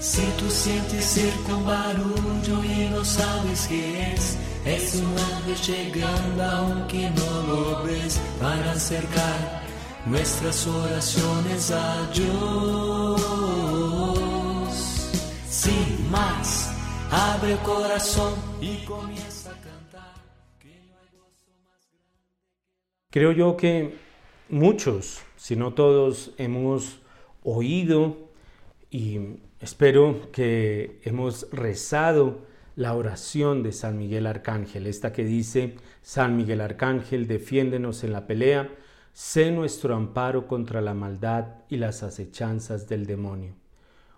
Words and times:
Si 0.00 0.22
tú 0.38 0.48
sientes 0.48 1.04
cerca 1.04 1.56
un 1.56 1.66
barullo 1.66 2.62
y 2.62 2.88
no 2.88 3.04
sabes 3.04 3.66
qué 3.66 4.12
es, 4.12 4.38
es 4.64 4.94
un 4.94 5.18
ángel 5.18 5.56
llegando 5.56 6.44
aunque 6.44 7.10
no 7.10 7.42
lo 7.48 7.82
ves 7.82 8.20
para 8.40 8.72
acercar 8.72 9.62
nuestras 10.06 10.66
oraciones 10.68 11.72
a 11.72 12.10
Dios. 12.12 13.20
Sin 15.50 16.10
más, 16.12 16.72
abre 17.10 17.54
el 17.54 17.58
corazón 17.58 18.34
y 18.60 18.84
comienza 18.84 19.50
a 19.50 19.54
cantar. 19.54 20.14
Creo 23.10 23.32
yo 23.32 23.56
que 23.56 23.98
muchos, 24.48 25.22
si 25.36 25.56
no 25.56 25.74
todos, 25.74 26.30
hemos 26.38 27.00
oído 27.42 28.16
y 28.92 29.47
espero 29.60 30.30
que 30.32 31.00
hemos 31.04 31.48
rezado 31.50 32.46
la 32.76 32.94
oración 32.94 33.62
de 33.62 33.72
San 33.72 33.98
Miguel 33.98 34.26
Arcángel, 34.26 34.86
esta 34.86 35.12
que 35.12 35.24
dice, 35.24 35.74
San 36.00 36.36
Miguel 36.36 36.60
Arcángel, 36.60 37.26
defiéndenos 37.26 38.04
en 38.04 38.12
la 38.12 38.26
pelea, 38.28 38.70
sé 39.12 39.50
nuestro 39.50 39.96
amparo 39.96 40.46
contra 40.46 40.80
la 40.80 40.94
maldad 40.94 41.56
y 41.68 41.78
las 41.78 42.04
acechanzas 42.04 42.88
del 42.88 43.04
demonio. 43.06 43.54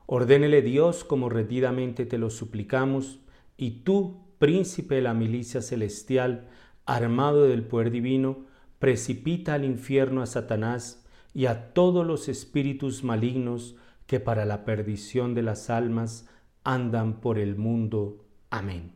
Ordénele 0.04 0.60
Dios 0.60 1.04
como 1.04 1.30
rendidamente 1.30 2.04
te 2.04 2.18
lo 2.18 2.28
suplicamos, 2.28 3.20
y 3.56 3.82
tú, 3.82 4.26
príncipe 4.38 4.96
de 4.96 5.02
la 5.02 5.14
milicia 5.14 5.62
celestial, 5.62 6.48
armado 6.84 7.44
del 7.44 7.62
poder 7.62 7.90
divino, 7.90 8.44
precipita 8.78 9.54
al 9.54 9.64
infierno 9.64 10.20
a 10.20 10.26
Satanás 10.26 11.06
y 11.32 11.46
a 11.46 11.72
todos 11.72 12.06
los 12.06 12.28
espíritus 12.28 13.04
malignos 13.04 13.76
que 14.10 14.18
para 14.18 14.44
la 14.44 14.64
perdición 14.64 15.36
de 15.36 15.42
las 15.42 15.70
almas 15.70 16.26
andan 16.64 17.20
por 17.20 17.38
el 17.38 17.54
mundo. 17.54 18.24
Amén. 18.50 18.90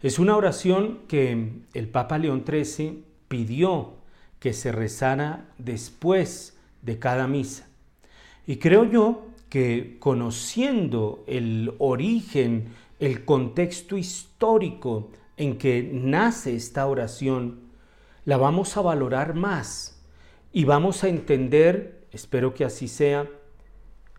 Es 0.00 0.18
una 0.18 0.34
oración 0.34 1.00
que 1.08 1.60
el 1.74 1.88
Papa 1.90 2.16
León 2.16 2.42
XIII 2.48 3.04
pidió 3.28 3.96
que 4.38 4.54
se 4.54 4.72
rezara 4.72 5.50
después 5.58 6.58
de 6.80 6.98
cada 6.98 7.26
misa. 7.26 7.68
Y 8.46 8.56
creo 8.56 8.84
yo 8.84 9.26
que 9.50 9.98
conociendo 9.98 11.22
el 11.26 11.74
origen, 11.76 12.68
el 13.00 13.26
contexto 13.26 13.98
histórico 13.98 15.10
en 15.36 15.58
que 15.58 15.86
nace 15.92 16.56
esta 16.56 16.86
oración, 16.86 17.60
la 18.24 18.38
vamos 18.38 18.74
a 18.78 18.80
valorar 18.80 19.34
más 19.34 20.02
y 20.50 20.64
vamos 20.64 21.04
a 21.04 21.10
entender, 21.10 22.06
espero 22.10 22.54
que 22.54 22.64
así 22.64 22.88
sea, 22.88 23.28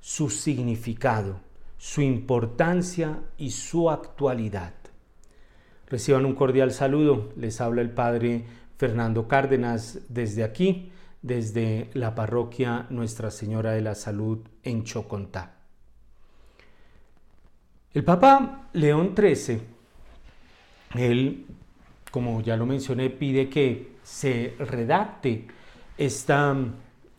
su 0.02 0.30
significado, 0.30 1.40
su 1.78 2.02
importancia 2.02 3.20
y 3.38 3.52
su 3.52 3.90
actualidad. 3.90 4.74
Reciban 5.88 6.26
un 6.26 6.36
cordial 6.36 6.72
saludo. 6.72 7.34
Les 7.36 7.60
habla 7.62 7.82
el 7.82 7.90
Padre 7.90 8.46
Fernando 8.78 9.28
Cárdenas 9.28 10.00
desde 10.08 10.44
aquí, 10.44 10.92
desde 11.22 11.90
la 11.94 12.16
parroquia 12.16 12.86
Nuestra 12.90 13.32
Señora 13.32 13.72
de 13.72 13.82
la 13.82 13.96
Salud 13.96 14.40
en 14.64 14.84
Chocontá. 14.84 15.56
El 17.92 18.04
Papa 18.04 18.70
León 18.74 19.16
XIII, 19.18 19.62
él, 20.96 21.46
como 22.12 22.40
ya 22.42 22.56
lo 22.56 22.68
mencioné, 22.68 23.10
pide 23.10 23.50
que 23.50 23.96
se 24.04 24.56
redacte 24.60 25.48
esta, 25.98 26.56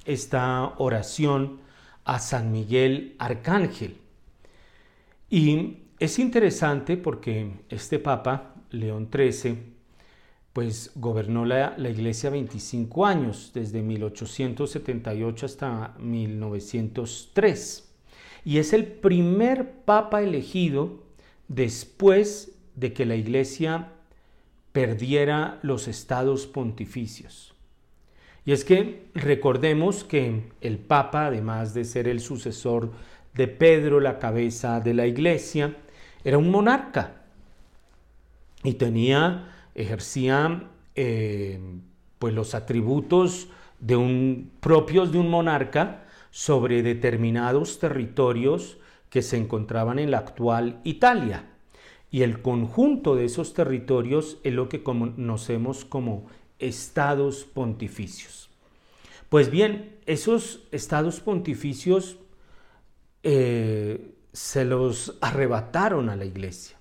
esta 0.05 0.75
oración 0.78 1.59
a 2.05 2.19
San 2.19 2.53
Miguel 2.53 3.15
Arcángel. 3.19 3.97
Y 5.28 5.78
es 5.99 6.19
interesante 6.19 6.97
porque 6.97 7.53
este 7.69 7.99
Papa, 7.99 8.55
León 8.71 9.09
XIII, 9.12 9.59
pues 10.53 10.91
gobernó 10.97 11.44
la, 11.44 11.75
la, 11.77 11.91
iglesia 11.91 12.31
25 12.31 13.06
años, 13.06 13.53
desde 13.55 13.83
1878 13.83 15.47
hasta 15.47 15.94
1903. 15.99 17.94
Y 18.44 18.59
es 18.59 18.72
el 18.72 18.87
primer 18.87 19.71
papa 19.84 20.22
elegido 20.22 21.05
después 21.47 22.56
de 22.75 22.93
que 22.93 23.06
la 23.06 23.15
iglesia 23.15 23.93
perdiera 24.72 25.59
los 25.62 25.88
estados 25.88 26.47
pontificios. 26.47 27.50
Y 28.45 28.53
es 28.53 28.65
que 28.65 29.06
recordemos 29.15 30.05
que 30.05 30.51
el 30.61 30.78
Papa, 30.78 31.27
además 31.27 31.75
de 31.75 31.84
ser 31.84 32.09
el 32.09 32.21
sucesor 32.21 32.91
de 33.34 33.49
Pedro, 33.49 34.01
la 34.01 34.19
cabeza 34.19 34.81
de 34.81 34.95
la 34.95 35.06
iglesia, 35.06 35.77
era 36.25 36.39
un 36.39 36.50
monarca 36.50 37.23
y 38.62 38.75
tenía, 38.75 39.53
ejercía 39.75 40.65
eh, 40.95 41.61
pues 42.19 42.34
los 42.34 42.55
atributos 42.55 43.49
de 43.79 43.97
un, 43.97 44.50
propios 44.61 45.12
de 45.12 45.19
un 45.19 45.31
monarca 45.31 46.05
sobre 46.31 46.83
determinados 46.83 47.79
territorios 47.79 48.79
que 49.09 49.23
se 49.23 49.37
encontraban 49.37 49.99
en 49.99 50.11
la 50.11 50.19
actual 50.19 50.81
Italia. 50.84 51.47
Y 52.11 52.23
el 52.23 52.43
conjunto 52.43 53.17
de 53.17 53.25
esos 53.25 53.55
territorios 53.55 54.39
es 54.45 54.53
lo 54.53 54.69
que 54.69 54.83
conocemos 54.83 55.84
como 55.84 56.27
estados 56.60 57.44
pontificios. 57.44 58.48
Pues 59.28 59.50
bien, 59.50 59.97
esos 60.06 60.65
estados 60.72 61.21
pontificios 61.21 62.19
eh, 63.22 64.15
se 64.32 64.65
los 64.65 65.16
arrebataron 65.20 66.09
a 66.09 66.16
la 66.16 66.25
iglesia. 66.25 66.76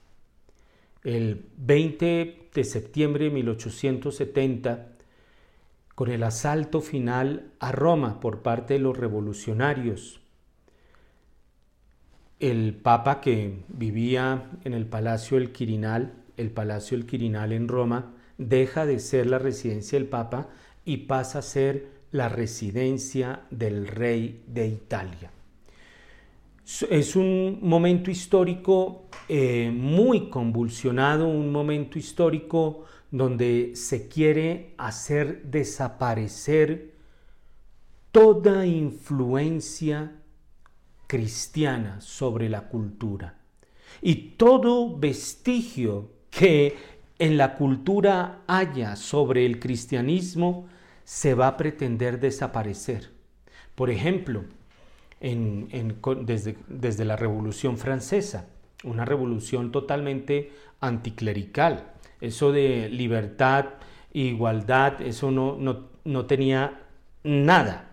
El 1.04 1.46
20 1.58 2.50
de 2.54 2.64
septiembre 2.64 3.26
de 3.26 3.32
1870, 3.32 4.88
con 5.96 6.10
el 6.10 6.24
asalto 6.24 6.82
final 6.82 7.52
a 7.60 7.72
Roma 7.72 8.20
por 8.20 8.42
parte 8.42 8.76
de 8.76 8.80
los 8.80 8.98
revolucionarios, 8.98 10.20
el 12.40 12.74
papa 12.74 13.20
que 13.22 13.64
vivía 13.68 14.50
en 14.64 14.74
el 14.74 14.86
Palacio 14.86 15.38
del 15.38 15.52
Quirinal, 15.52 16.14
el 16.38 16.52
Palacio 16.52 16.98
del 16.98 17.06
Quirinal 17.06 17.52
en 17.52 17.68
Roma, 17.68 18.14
deja 18.40 18.88
de 18.88 18.98
ser 19.00 19.28
la 19.28 19.38
residencia 19.38 20.00
del 20.00 20.08
Papa 20.08 20.48
y 20.86 20.98
pasa 20.98 21.40
a 21.40 21.44
ser 21.44 22.00
la 22.12 22.30
residencia 22.30 23.42
del 23.52 23.86
rey 23.86 24.44
de 24.48 24.68
Italia. 24.68 25.32
Es 26.90 27.16
un 27.16 27.60
momento 27.62 28.10
histórico 28.10 29.10
eh, 29.28 29.72
muy 29.72 30.30
convulsionado, 30.30 31.28
un 31.28 31.52
momento 31.52 32.00
histórico 32.00 32.86
donde 33.12 33.72
se 33.76 34.08
quiere 34.08 34.74
hacer 34.78 35.44
desaparecer 35.44 36.94
toda 38.12 38.66
influencia 38.66 40.16
cristiana 41.08 42.00
sobre 42.02 42.50
la 42.50 42.70
cultura 42.70 43.40
y 44.02 44.16
todo 44.38 44.98
vestigio 44.98 46.12
que 46.30 46.78
en 47.20 47.38
la 47.38 47.56
cultura 47.56 48.42
haya 48.48 48.96
sobre 48.96 49.46
el 49.46 49.60
cristianismo 49.60 50.68
se 51.04 51.34
va 51.34 51.48
a 51.48 51.58
pretender 51.58 52.20
desaparecer. 52.20 53.12
Por 53.76 53.90
ejemplo, 53.90 54.46
desde, 55.20 56.58
desde 56.68 57.06
la 57.06 57.18
Revolución 57.18 57.78
Francesa, 57.78 58.48
una 58.86 59.04
revolución 59.04 59.72
totalmente 59.72 60.52
anticlerical. 60.80 61.92
Eso 62.22 62.54
de 62.54 62.88
libertad, 62.90 63.66
igualdad, 64.14 65.02
eso 65.02 65.30
no, 65.30 65.58
no, 65.58 65.88
no 66.06 66.26
tenía 66.26 66.84
nada. 67.24 67.92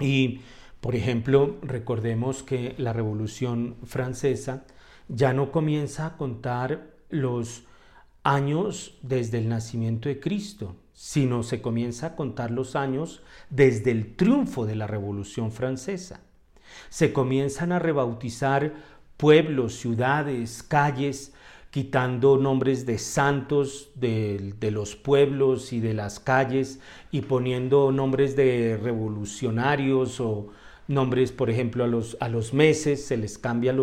Y, 0.00 0.40
por 0.80 0.96
ejemplo, 0.96 1.58
recordemos 1.62 2.42
que 2.42 2.74
la 2.78 2.92
Revolución 2.92 3.76
Francesa 3.84 4.64
ya 5.08 5.32
no 5.32 5.52
comienza 5.52 6.06
a 6.06 6.16
contar 6.16 6.88
los 7.10 7.67
años 8.28 8.98
desde 9.00 9.38
el 9.38 9.48
nacimiento 9.48 10.10
de 10.10 10.20
Cristo, 10.20 10.76
sino 10.92 11.42
se 11.42 11.62
comienza 11.62 12.08
a 12.08 12.16
contar 12.16 12.50
los 12.50 12.76
años 12.76 13.22
desde 13.48 13.90
el 13.90 14.16
triunfo 14.16 14.66
de 14.66 14.76
la 14.76 14.86
Revolución 14.86 15.50
Francesa. 15.50 16.20
Se 16.90 17.14
comienzan 17.14 17.72
a 17.72 17.78
rebautizar 17.78 18.74
pueblos, 19.16 19.76
ciudades, 19.76 20.62
calles, 20.62 21.32
quitando 21.70 22.36
nombres 22.36 22.84
de 22.84 22.98
santos 22.98 23.92
de, 23.94 24.54
los 24.72 24.94
pueblos 24.94 25.72
y 25.72 25.80
de 25.80 25.94
las 25.94 26.20
calles 26.20 26.80
y 27.10 27.22
poniendo 27.22 27.92
nombres 27.92 28.36
de 28.36 28.76
revolucionarios 28.76 30.20
o 30.20 30.48
nombres, 30.86 31.32
por 31.32 31.48
ejemplo, 31.48 31.84
a 31.84 32.28
los, 32.28 32.52
meses, 32.52 33.06
se 33.06 33.16
les 33.16 33.38
cambia 33.38 33.74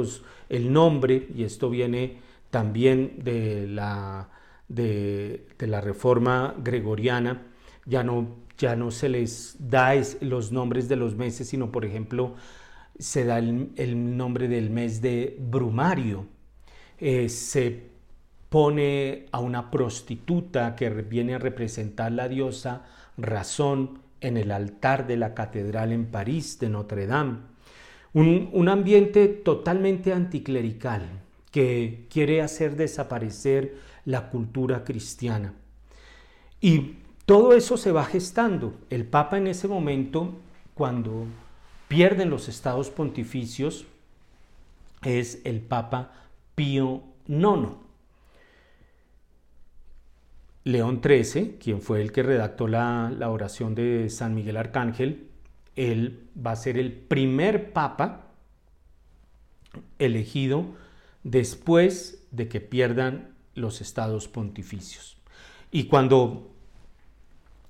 el 0.50 0.72
nombre 0.72 1.30
y 1.36 1.44
esto 1.44 1.72
viene 1.72 2.18
también 2.52 3.24
de 3.24 3.68
la, 3.68 4.30
de, 4.68 5.48
la 5.60 5.82
reforma 5.82 6.56
gregoriana, 6.64 7.44
ya 7.86 8.04
no, 8.04 8.38
ya 8.58 8.76
no 8.76 8.92
se 8.92 9.10
les 9.10 9.58
da 9.60 9.94
los 10.22 10.52
nombres 10.52 10.90
de 10.90 10.96
los 10.96 11.16
meses, 11.16 11.50
sino 11.50 11.72
por 11.72 11.86
ejemplo 11.86 12.36
se 12.98 13.26
da 13.26 13.40
el, 13.40 14.18
nombre 14.18 14.48
del 14.48 14.70
mes 14.70 15.02
de 15.02 15.38
Brumario. 15.40 16.28
Eh, 16.98 17.28
se 17.30 17.96
pone 18.50 19.26
a 19.32 19.40
una 19.40 19.70
prostituta 19.70 20.76
que 20.76 20.90
viene 20.90 21.36
a 21.36 21.40
representar 21.40 22.12
la 22.12 22.30
diosa 22.30 22.86
Razón 23.18 24.00
en 24.22 24.38
el 24.38 24.52
altar 24.52 25.08
de 25.08 25.18
la 25.18 25.34
catedral 25.34 25.92
en 25.92 26.06
París 26.06 26.58
de 26.60 26.70
Notre 26.70 27.06
Dame. 27.06 27.40
Un, 28.14 28.50
un 28.54 28.70
ambiente 28.70 29.28
totalmente 29.28 30.14
anticlerical 30.14 31.22
que 31.52 32.08
quiere 32.10 32.42
hacer 32.42 32.76
desaparecer 32.76 33.76
la 34.06 34.30
cultura 34.30 34.84
cristiana. 34.84 35.54
Y 36.62 36.96
todo 37.26 37.54
eso 37.54 37.78
se 37.78 37.92
va 37.92 38.06
gestando. 38.06 38.76
El 38.90 39.06
Papa 39.06 39.38
en 39.38 39.48
ese 39.48 39.68
momento, 39.68 40.36
cuando 40.74 41.26
pierden 41.88 42.30
los 42.30 42.48
estados 42.48 42.90
pontificios, 42.90 43.86
es 45.04 45.42
el 45.44 45.60
Papa 45.62 46.12
Pío 46.56 47.04
IX. 47.28 47.72
León 50.64 51.00
XIII, 51.04 51.58
quien 51.60 51.82
fue 51.82 52.02
el 52.02 52.12
que 52.12 52.24
redactó 52.24 52.68
la, 52.68 53.14
la, 53.16 53.30
oración 53.30 53.76
de 53.76 54.10
San 54.10 54.34
Miguel 54.34 54.58
Arcángel, 54.58 55.28
él 55.76 56.28
va 56.44 56.52
a 56.52 56.56
ser 56.56 56.80
el 56.80 56.92
primer 56.92 57.72
papa 57.72 58.32
elegido 60.00 60.66
después 61.24 62.26
de 62.32 62.48
que 62.48 62.62
pierdan 62.62 63.35
los 63.56 63.82
estados 63.82 64.28
pontificios. 64.28 65.18
Y 65.72 65.86
cuando 65.86 66.52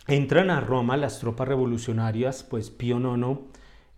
entran 0.07 0.49
a 0.49 0.59
Roma 0.59 0.97
las 0.97 1.19
tropas 1.19 1.47
revolucionarias, 1.47 2.43
pues 2.43 2.69
Pío 2.69 2.99
IX 2.99 3.39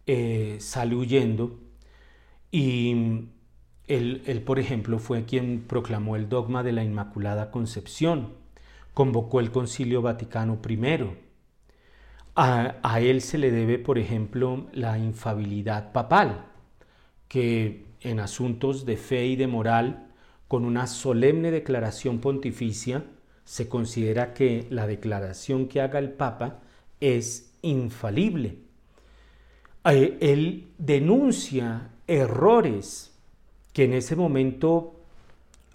eh, 0.05 0.57
sale 0.59 0.95
huyendo 0.95 1.59
y 2.51 3.25
él, 3.87 4.43
por 4.45 4.59
ejemplo, 4.59 4.99
fue 4.99 5.25
quien 5.25 5.65
proclamó 5.67 6.15
el 6.15 6.29
dogma 6.29 6.63
de 6.63 6.73
la 6.73 6.83
Inmaculada 6.83 7.51
Concepción, 7.51 8.33
convocó 8.93 9.39
el 9.39 9.51
Concilio 9.51 10.01
Vaticano 10.01 10.59
I. 10.67 11.07
A, 12.35 12.75
a 12.83 12.99
él 12.99 13.21
se 13.21 13.37
le 13.37 13.51
debe, 13.51 13.79
por 13.79 13.97
ejemplo, 13.97 14.67
la 14.73 14.97
infabilidad 14.97 15.91
papal, 15.91 16.45
que 17.27 17.85
en 18.01 18.19
asuntos 18.19 18.85
de 18.85 18.97
fe 18.97 19.25
y 19.25 19.35
de 19.35 19.47
moral, 19.47 20.06
con 20.47 20.65
una 20.65 20.87
solemne 20.87 21.51
declaración 21.51 22.19
pontificia, 22.19 23.03
se 23.43 23.69
considera 23.69 24.33
que 24.33 24.67
la 24.69 24.87
declaración 24.87 25.67
que 25.67 25.81
haga 25.81 25.99
el 25.99 26.11
Papa 26.11 26.59
es 26.99 27.53
infalible. 27.61 28.57
Eh, 29.85 30.17
él 30.19 30.67
denuncia 30.77 31.89
errores 32.07 33.13
que 33.73 33.85
en 33.85 33.93
ese 33.93 34.15
momento, 34.15 34.95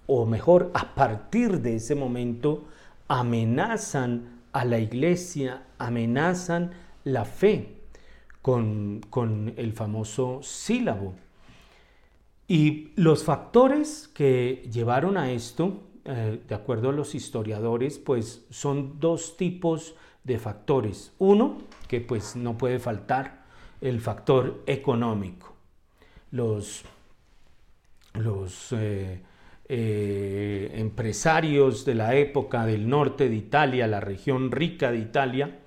o 0.07 0.27
mejor, 0.27 0.71
a 0.75 0.95
partir 0.95 1.61
de 1.61 1.77
ese 1.77 1.95
momento, 1.95 2.65
amenazan 3.09 4.41
a 4.53 4.65
la 4.65 4.79
iglesia, 4.79 5.63
amenazan 5.79 6.73
la 7.05 7.25
fe 7.25 7.77
con, 8.43 9.01
con 9.09 9.55
el 9.57 9.73
famoso 9.73 10.41
sílabo. 10.43 11.15
Y 12.49 12.91
los 12.97 13.25
factores 13.25 14.09
que 14.09 14.69
llevaron 14.71 15.17
a 15.17 15.31
esto 15.31 15.83
eh, 16.05 16.41
de 16.49 16.55
acuerdo 16.55 16.89
a 16.89 16.93
los 16.93 17.15
historiadores, 17.15 17.99
pues 17.99 18.45
son 18.51 18.99
dos 18.99 19.37
tipos 19.37 19.95
de 20.25 20.39
factores. 20.39 21.13
Uno, 21.19 21.59
que 21.87 22.01
pues 22.01 22.35
no 22.35 22.59
puede 22.59 22.81
faltar, 22.81 23.45
el 23.81 24.01
factor 24.01 24.63
económico. 24.67 25.55
Los, 26.33 26.83
los 28.15 28.73
eh, 28.73 29.23
eh, 29.69 30.73
empresarios 30.75 31.85
de 31.85 31.95
la 31.95 32.17
época 32.17 32.67
del 32.67 32.89
norte 32.89 33.29
de 33.29 33.37
Italia, 33.37 33.87
la 33.87 34.01
región 34.01 34.51
rica 34.51 34.91
de 34.91 34.99
Italia, 34.99 35.61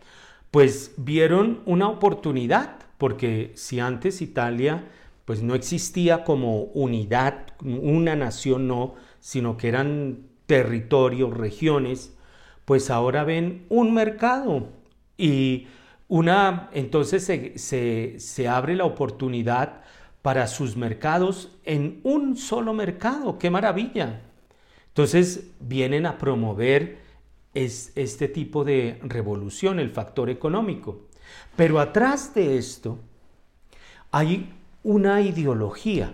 pues 0.51 0.95
vieron 0.97 1.61
una 1.65 1.87
oportunidad, 1.87 2.75
porque 2.97 3.53
si 3.55 3.79
antes 3.79 4.21
Italia 4.21 4.89
pues 5.25 5.41
no 5.41 5.55
existía 5.55 6.23
como 6.23 6.63
unidad, 6.65 7.47
una 7.61 8.15
nación 8.15 8.67
no, 8.67 8.95
sino 9.19 9.57
que 9.57 9.67
eran 9.67 10.27
territorios, 10.45 11.35
regiones, 11.35 12.15
pues 12.65 12.89
ahora 12.89 13.23
ven 13.23 13.65
un 13.69 13.93
mercado 13.93 14.69
y 15.17 15.67
una, 16.07 16.69
entonces 16.73 17.23
se, 17.23 18.19
se, 18.19 18.47
abre 18.47 18.75
la 18.75 18.85
oportunidad 18.85 19.81
para 20.21 20.47
sus 20.47 20.77
mercados 20.77 21.51
en 21.63 21.99
un 22.03 22.37
solo 22.37 22.73
mercado. 22.73 23.39
¡Qué 23.39 23.49
maravilla! 23.49 24.21
Entonces 24.89 25.51
vienen 25.59 26.05
a 26.05 26.17
promover 26.17 26.99
es, 27.55 27.91
este 27.95 28.27
tipo 28.27 28.63
de 28.63 28.99
revolución, 29.03 29.79
el 29.79 29.89
factor 29.89 30.29
económico. 30.29 31.07
Pero 31.55 31.79
atrás 31.79 32.33
de 32.35 32.57
esto 32.57 32.99
hay 34.11 34.53
una 34.85 35.21
ideología 35.21 36.13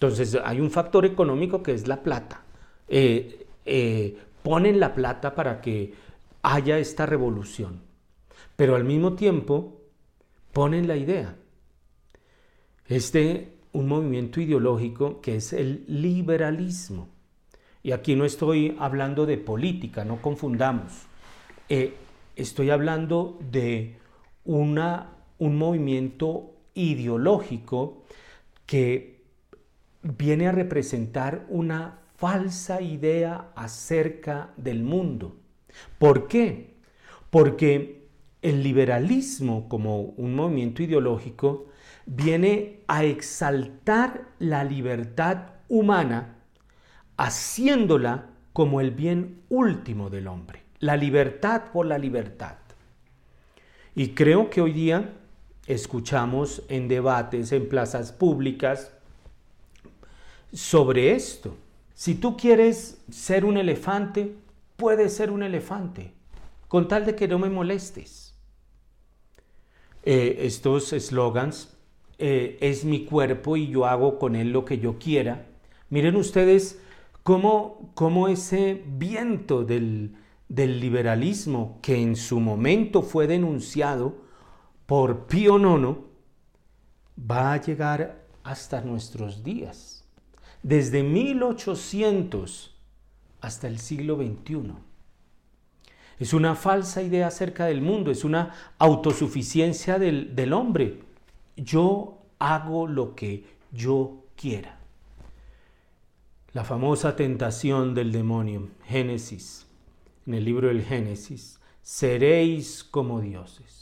entonces 0.00 0.38
hay 0.42 0.60
un 0.60 0.70
factor 0.70 1.04
económico 1.04 1.62
que 1.62 1.74
es 1.74 1.86
la 1.86 2.02
plata. 2.02 2.42
Eh, 2.88 3.46
eh, 3.66 4.16
ponen 4.42 4.80
la 4.80 4.94
plata 4.94 5.34
para 5.34 5.60
que 5.60 5.92
haya 6.40 6.78
esta 6.78 7.04
revolución, 7.04 7.82
pero 8.56 8.76
al 8.76 8.84
mismo 8.84 9.12
tiempo 9.12 9.82
ponen 10.54 10.88
la 10.88 10.96
idea. 10.96 11.36
Este, 12.86 13.58
un 13.72 13.88
movimiento 13.88 14.40
ideológico 14.40 15.20
que 15.20 15.36
es 15.36 15.52
el 15.52 15.84
liberalismo. 15.86 17.10
Y 17.82 17.92
aquí 17.92 18.16
no 18.16 18.24
estoy 18.24 18.78
hablando 18.80 19.26
de 19.26 19.36
política, 19.36 20.02
no 20.06 20.22
confundamos. 20.22 20.92
Eh, 21.68 21.92
estoy 22.36 22.70
hablando 22.70 23.38
de 23.50 23.98
una, 24.46 25.10
un 25.38 25.58
movimiento 25.58 26.54
ideológico 26.74 28.04
que 28.66 29.22
viene 30.02 30.48
a 30.48 30.52
representar 30.52 31.46
una 31.48 31.98
falsa 32.16 32.80
idea 32.80 33.50
acerca 33.54 34.50
del 34.56 34.82
mundo. 34.82 35.36
¿Por 35.98 36.28
qué? 36.28 36.74
Porque 37.30 38.08
el 38.42 38.62
liberalismo 38.62 39.68
como 39.68 40.00
un 40.00 40.34
movimiento 40.34 40.82
ideológico 40.82 41.66
viene 42.06 42.80
a 42.88 43.04
exaltar 43.04 44.28
la 44.38 44.64
libertad 44.64 45.54
humana 45.68 46.36
haciéndola 47.16 48.30
como 48.52 48.80
el 48.80 48.90
bien 48.90 49.42
último 49.48 50.10
del 50.10 50.26
hombre, 50.26 50.62
la 50.80 50.96
libertad 50.96 51.64
por 51.72 51.86
la 51.86 51.98
libertad. 51.98 52.56
Y 53.94 54.08
creo 54.08 54.50
que 54.50 54.60
hoy 54.60 54.72
día 54.72 55.12
escuchamos 55.66 56.62
en 56.68 56.88
debates, 56.88 57.52
en 57.52 57.68
plazas 57.68 58.12
públicas, 58.12 58.92
sobre 60.52 61.12
esto. 61.12 61.56
Si 61.94 62.14
tú 62.14 62.36
quieres 62.36 63.00
ser 63.10 63.44
un 63.44 63.56
elefante, 63.56 64.34
puedes 64.76 65.14
ser 65.14 65.30
un 65.30 65.42
elefante, 65.42 66.12
con 66.68 66.88
tal 66.88 67.04
de 67.04 67.14
que 67.14 67.28
no 67.28 67.38
me 67.38 67.50
molestes. 67.50 68.34
Eh, 70.02 70.38
estos 70.40 70.92
eslogans, 70.92 71.76
eh, 72.18 72.58
es 72.60 72.84
mi 72.84 73.04
cuerpo 73.04 73.56
y 73.56 73.68
yo 73.68 73.86
hago 73.86 74.18
con 74.18 74.36
él 74.36 74.52
lo 74.52 74.64
que 74.64 74.78
yo 74.78 74.98
quiera. 74.98 75.46
Miren 75.88 76.16
ustedes 76.16 76.78
cómo, 77.22 77.92
cómo 77.94 78.28
ese 78.28 78.82
viento 78.86 79.64
del, 79.64 80.16
del 80.48 80.80
liberalismo 80.80 81.78
que 81.80 81.96
en 81.96 82.16
su 82.16 82.40
momento 82.40 83.02
fue 83.02 83.26
denunciado 83.26 84.19
por 84.90 85.28
Pío 85.28 85.56
IX 85.56 85.98
va 87.16 87.52
a 87.52 87.60
llegar 87.60 88.26
hasta 88.42 88.80
nuestros 88.80 89.44
días 89.44 90.04
desde 90.64 91.04
1800 91.04 92.74
hasta 93.40 93.68
el 93.68 93.78
siglo 93.78 94.16
XXI. 94.16 94.72
Es 96.18 96.32
una 96.32 96.56
falsa 96.56 97.04
idea 97.04 97.28
acerca 97.28 97.66
del 97.66 97.82
mundo, 97.82 98.10
es 98.10 98.24
una 98.24 98.52
autosuficiencia 98.80 100.00
del, 100.00 100.34
del 100.34 100.52
hombre. 100.52 101.02
Yo 101.56 102.18
hago 102.40 102.88
lo 102.88 103.14
que 103.14 103.44
yo 103.70 104.24
quiera. 104.34 104.80
La 106.52 106.64
famosa 106.64 107.14
tentación 107.14 107.94
del 107.94 108.10
demonio, 108.10 108.70
Génesis, 108.86 109.68
en 110.26 110.34
el 110.34 110.44
libro 110.44 110.66
del 110.66 110.82
Génesis, 110.82 111.60
seréis 111.80 112.82
como 112.82 113.20
dioses. 113.20 113.79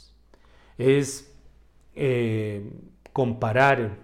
Es 0.79 1.31
eh, 1.93 2.73
comparar 3.13 3.97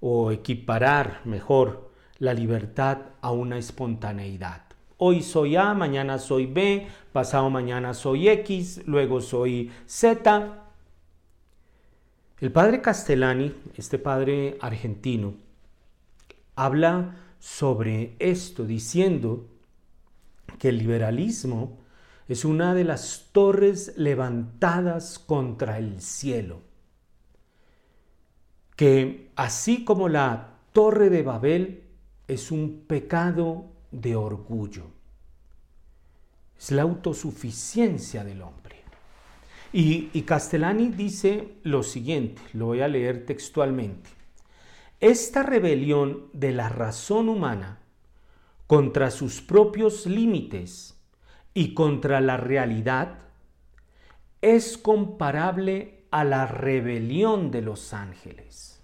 o 0.00 0.30
equiparar 0.30 1.20
mejor 1.24 1.90
la 2.18 2.32
libertad 2.32 2.98
a 3.20 3.32
una 3.32 3.58
espontaneidad. 3.58 4.62
Hoy 4.96 5.22
soy 5.22 5.56
A, 5.56 5.74
mañana 5.74 6.18
soy 6.18 6.46
B, 6.46 6.86
pasado 7.12 7.50
mañana 7.50 7.92
soy 7.92 8.28
X, 8.28 8.82
luego 8.86 9.20
soy 9.20 9.70
Z. 9.86 10.62
El 12.40 12.52
padre 12.52 12.80
Castellani, 12.80 13.52
este 13.74 13.98
padre 13.98 14.56
argentino, 14.60 15.34
habla 16.54 17.16
sobre 17.40 18.14
esto 18.18 18.64
diciendo 18.64 19.48
que 20.58 20.68
el 20.68 20.78
liberalismo 20.78 21.83
es 22.28 22.44
una 22.44 22.74
de 22.74 22.84
las 22.84 23.28
torres 23.32 23.92
levantadas 23.96 25.18
contra 25.18 25.78
el 25.78 26.00
cielo, 26.00 26.62
que 28.76 29.30
así 29.36 29.84
como 29.84 30.08
la 30.08 30.54
torre 30.72 31.10
de 31.10 31.22
Babel 31.22 31.84
es 32.26 32.50
un 32.50 32.84
pecado 32.86 33.66
de 33.90 34.16
orgullo, 34.16 34.86
es 36.58 36.70
la 36.70 36.82
autosuficiencia 36.82 38.24
del 38.24 38.42
hombre. 38.42 38.64
Y, 39.76 40.22
Castellani 40.22 40.90
dice 40.90 41.56
lo 41.64 41.82
siguiente, 41.82 42.40
lo 42.52 42.66
voy 42.66 42.80
a 42.80 42.86
leer 42.86 43.26
textualmente. 43.26 44.08
Esta 45.00 45.42
rebelión 45.42 46.28
de 46.32 46.52
la 46.52 46.68
razón 46.68 47.28
humana 47.28 47.80
contra 48.68 49.10
sus 49.10 49.42
propios 49.42 50.06
límites 50.06 50.93
y 51.54 51.72
contra 51.72 52.20
la 52.20 52.36
realidad 52.36 53.20
es 54.42 54.76
comparable 54.76 56.04
a 56.10 56.24
la 56.24 56.46
rebelión 56.46 57.50
de 57.50 57.62
los 57.62 57.94
ángeles. 57.94 58.82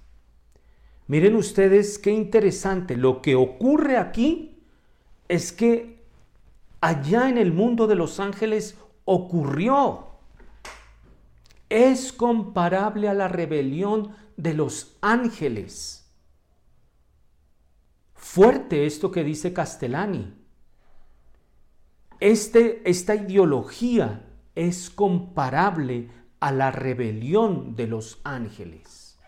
Miren 1.08 1.34
ustedes 1.34 1.98
qué 1.98 2.12
interesante. 2.12 2.96
Lo 2.96 3.20
que 3.20 3.34
ocurre 3.34 3.96
aquí 3.96 4.62
es 5.28 5.52
que 5.52 6.04
allá 6.80 7.28
en 7.28 7.36
el 7.36 7.52
mundo 7.52 7.88
de 7.88 7.96
los 7.96 8.20
ángeles 8.20 8.78
ocurrió. 9.04 10.06
Es 11.68 12.12
comparable 12.12 13.08
a 13.08 13.14
la 13.14 13.28
rebelión 13.28 14.14
de 14.36 14.54
los 14.54 14.96
ángeles. 15.00 16.10
Fuerte 18.14 18.86
esto 18.86 19.10
que 19.10 19.24
dice 19.24 19.52
Castellani. 19.52 20.39
Este, 22.20 22.82
esta 22.84 23.14
ideología 23.14 24.26
es 24.54 24.90
comparable 24.90 26.08
a 26.38 26.52
la 26.52 26.70
rebelión 26.70 27.74
de 27.76 27.86
los 27.86 28.20
ángeles. 28.24 29.18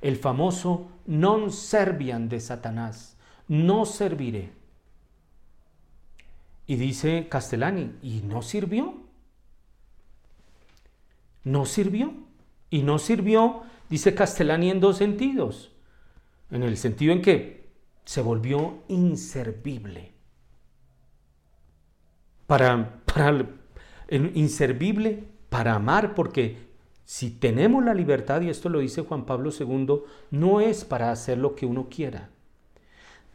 El 0.00 0.16
famoso 0.16 0.88
non 1.06 1.52
servian 1.52 2.28
de 2.28 2.40
Satanás, 2.40 3.16
no 3.46 3.84
serviré. 3.86 4.50
Y 6.66 6.76
dice 6.76 7.28
Castellani, 7.28 7.98
¿y 8.02 8.22
no 8.22 8.42
sirvió? 8.42 8.94
No 11.44 11.66
sirvió. 11.66 12.14
Y 12.70 12.82
no 12.82 12.98
sirvió, 12.98 13.62
dice 13.88 14.14
Castellani, 14.14 14.70
en 14.70 14.80
dos 14.80 14.96
sentidos. 14.96 15.72
En 16.50 16.62
el 16.62 16.76
sentido 16.76 17.12
en 17.12 17.22
que 17.22 17.68
se 18.04 18.22
volvió 18.22 18.84
inservible. 18.88 20.19
Para, 22.50 23.00
para, 23.04 23.46
inservible 24.10 25.22
para 25.48 25.76
amar, 25.76 26.16
porque 26.16 26.56
si 27.04 27.30
tenemos 27.30 27.84
la 27.84 27.94
libertad, 27.94 28.40
y 28.40 28.50
esto 28.50 28.68
lo 28.68 28.80
dice 28.80 29.02
Juan 29.02 29.24
Pablo 29.24 29.50
II, 29.56 30.00
no 30.32 30.60
es 30.60 30.84
para 30.84 31.12
hacer 31.12 31.38
lo 31.38 31.54
que 31.54 31.64
uno 31.64 31.86
quiera. 31.88 32.28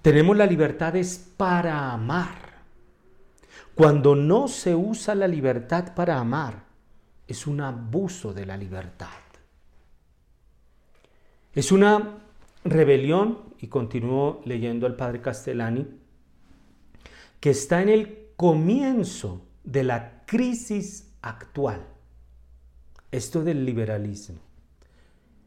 Tenemos 0.02 0.36
la 0.36 0.46
libertad 0.46 0.98
es 0.98 1.32
para 1.38 1.94
amar. 1.94 2.56
Cuando 3.74 4.18
no 4.18 4.50
se 4.50 4.76
usa 4.76 5.16
la 5.16 5.30
libertad 5.30 5.96
para 5.96 6.20
amar, 6.20 6.66
es 7.26 7.48
un 7.48 7.62
abuso 7.62 8.34
de 8.34 8.46
la 8.46 8.58
libertad. 8.58 9.08
Es 11.54 11.72
una 11.72 12.18
rebelión, 12.66 13.40
y 13.62 13.68
continúo 13.68 14.42
leyendo 14.44 14.86
al 14.86 14.98
padre 14.98 15.22
Castellani, 15.22 15.88
que 17.40 17.52
está 17.52 17.82
en 17.82 17.88
el 17.88 18.25
comienzo 18.36 19.46
de 19.64 19.84
la 19.84 20.26
crisis 20.26 21.12
actual. 21.22 21.86
Esto 23.12 23.44
del 23.44 23.66
liberalismo. 23.66 24.40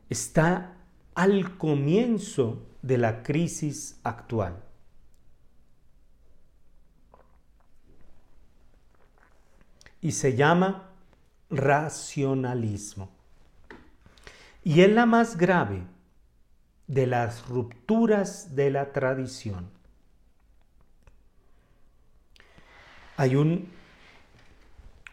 Está 0.08 0.76
al 1.14 1.56
comienzo 1.58 2.66
de 2.82 2.98
la 2.98 3.22
crisis 3.22 4.00
actual. 4.04 4.62
Y 10.00 10.12
se 10.12 10.36
llama 10.36 10.90
racionalismo. 11.50 13.10
Y 14.62 14.80
es 14.82 14.90
la 14.90 15.06
más 15.06 15.36
grave 15.36 15.82
de 16.86 17.06
las 17.06 17.46
rupturas 17.48 18.54
de 18.54 18.70
la 18.70 18.92
tradición. 18.92 19.77
Hay 23.20 23.34
un, 23.34 23.66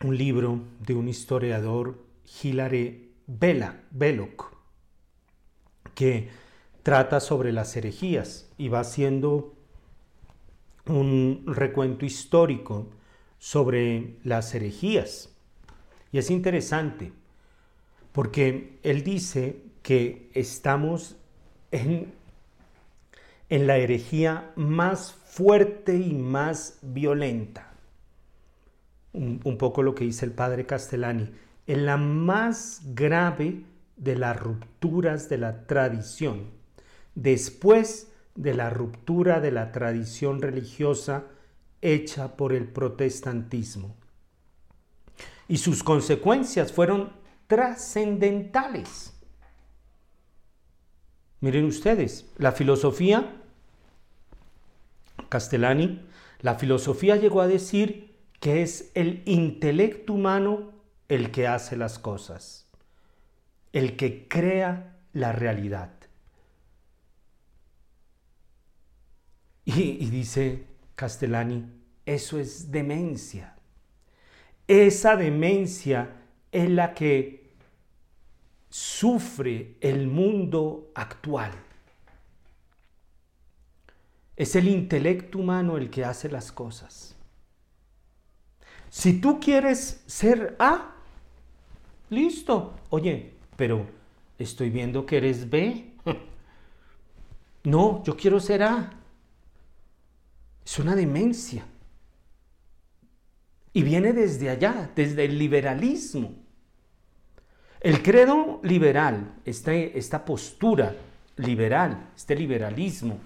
un 0.03 0.15
libro 0.15 0.61
de 0.85 0.93
un 0.93 1.07
historiador, 1.07 1.97
Hilary 2.43 3.15
Belloc, 3.25 4.53
que 5.95 6.29
trata 6.83 7.19
sobre 7.19 7.51
las 7.51 7.75
herejías 7.75 8.47
y 8.59 8.67
va 8.67 8.81
haciendo 8.81 9.55
un 10.85 11.45
recuento 11.47 12.05
histórico 12.05 12.91
sobre 13.39 14.17
las 14.23 14.53
herejías. 14.53 15.35
Y 16.11 16.19
es 16.19 16.29
interesante 16.29 17.11
porque 18.11 18.77
él 18.83 19.03
dice 19.03 19.63
que 19.81 20.29
estamos 20.35 21.15
en, 21.71 22.13
la 23.49 23.77
herejía 23.77 24.51
más 24.55 25.11
fuerte 25.11 25.97
y 25.97 26.13
más 26.13 26.77
violenta. 26.83 27.74
Un, 29.17 29.57
poco 29.57 29.81
lo 29.81 29.95
que 29.95 30.03
dice 30.03 30.25
el 30.25 30.33
padre 30.33 30.65
Castellani, 30.65 31.29
en 31.67 31.85
la 31.85 31.95
más 31.95 32.81
grave 32.93 33.63
de 33.95 34.17
las 34.17 34.37
rupturas 34.37 35.29
de 35.29 35.37
la 35.37 35.65
tradición, 35.67 36.49
después 37.15 38.11
de 38.35 38.53
la 38.53 38.69
ruptura 38.69 39.39
de 39.39 39.51
la 39.51 39.71
tradición 39.71 40.41
religiosa 40.41 41.23
hecha 41.81 42.35
por 42.35 42.51
el 42.51 42.67
protestantismo. 42.67 43.95
Y 45.47 45.57
sus 45.57 45.81
consecuencias 45.81 46.73
fueron 46.73 47.13
trascendentales. 47.47 49.13
Miren 51.39 51.65
ustedes, 51.65 52.25
la 52.37 52.51
filosofía, 52.51 53.41
Castellani, 55.29 56.01
la 56.41 56.55
filosofía 56.55 57.15
llegó 57.15 57.39
a 57.41 57.47
decir 57.47 58.14
que 58.39 58.61
es 58.61 58.91
el 58.93 59.23
intelecto 59.25 60.13
humano 60.13 60.71
el 61.07 61.31
que 61.31 61.47
hace 61.47 61.77
las 61.77 61.99
cosas, 61.99 62.67
el 63.73 63.95
que 63.95 64.27
crea 64.27 64.97
la 65.13 65.31
realidad. 65.31 65.91
Y, 69.65 69.81
y 69.81 70.09
dice 70.09 70.65
Castellani, 70.95 71.65
eso 72.05 72.39
es 72.39 72.71
demencia. 72.71 73.55
Esa 74.67 75.15
demencia 75.15 76.09
es 76.51 76.69
la 76.69 76.93
que 76.93 77.45
sufre 78.69 79.77
el 79.81 80.07
mundo 80.07 80.91
actual. 80.95 81.51
Es 84.35 84.55
el 84.55 84.67
intelecto 84.67 85.39
humano 85.39 85.77
el 85.77 85.89
que 85.89 86.03
hace 86.03 86.29
las 86.29 86.51
cosas. 86.51 87.14
Si 88.95 89.19
tú 89.19 89.41
quieres 89.41 90.01
ser 90.05 90.55
A, 90.57 90.95
listo. 92.09 92.75
Oye, 92.89 93.33
pero 93.57 93.85
estoy 94.39 94.69
viendo 94.69 95.05
que 95.05 95.17
eres 95.17 95.49
B. 95.49 95.91
No, 97.65 98.03
yo 98.03 98.15
quiero 98.15 98.39
ser 98.39 98.63
A. 98.63 98.93
Es 100.63 100.79
una 100.79 100.95
demencia. 100.95 101.65
Y 103.73 103.83
viene 103.83 104.13
desde 104.13 104.49
allá, 104.49 104.89
desde 104.95 105.25
el 105.25 105.39
liberalismo. 105.39 106.33
El 107.81 108.01
credo 108.01 108.61
liberal, 108.63 109.33
este, 109.43 109.97
esta 109.97 110.23
postura 110.23 110.95
liberal, 111.35 112.11
este 112.15 112.33
liberalismo, 112.35 113.17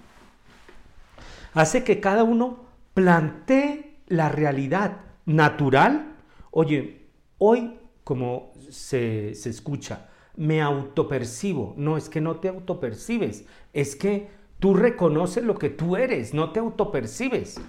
hace 1.54 1.84
que 1.84 2.00
cada 2.00 2.24
uno 2.24 2.66
plantee 2.96 3.98
la 4.08 4.30
realidad 4.30 5.09
natural. 5.30 6.16
Oye, 6.52 7.08
hoy, 7.38 7.80
como 8.04 8.52
se, 8.70 9.34
se 9.36 9.50
escucha, 9.50 10.10
me 10.36 10.62
autopercibo. 10.62 11.74
No 11.78 11.98
es 11.98 12.10
que 12.10 12.22
no 12.22 12.38
te 12.38 12.50
autopercibes, 12.50 13.46
es 13.74 13.96
que 13.96 14.30
tú 14.60 14.74
reconoces 14.74 15.44
lo 15.44 15.58
que 15.58 15.70
tú 15.70 15.96
eres, 15.96 16.34
no 16.34 16.52
te 16.52 16.60
autopercibes. 16.60 17.62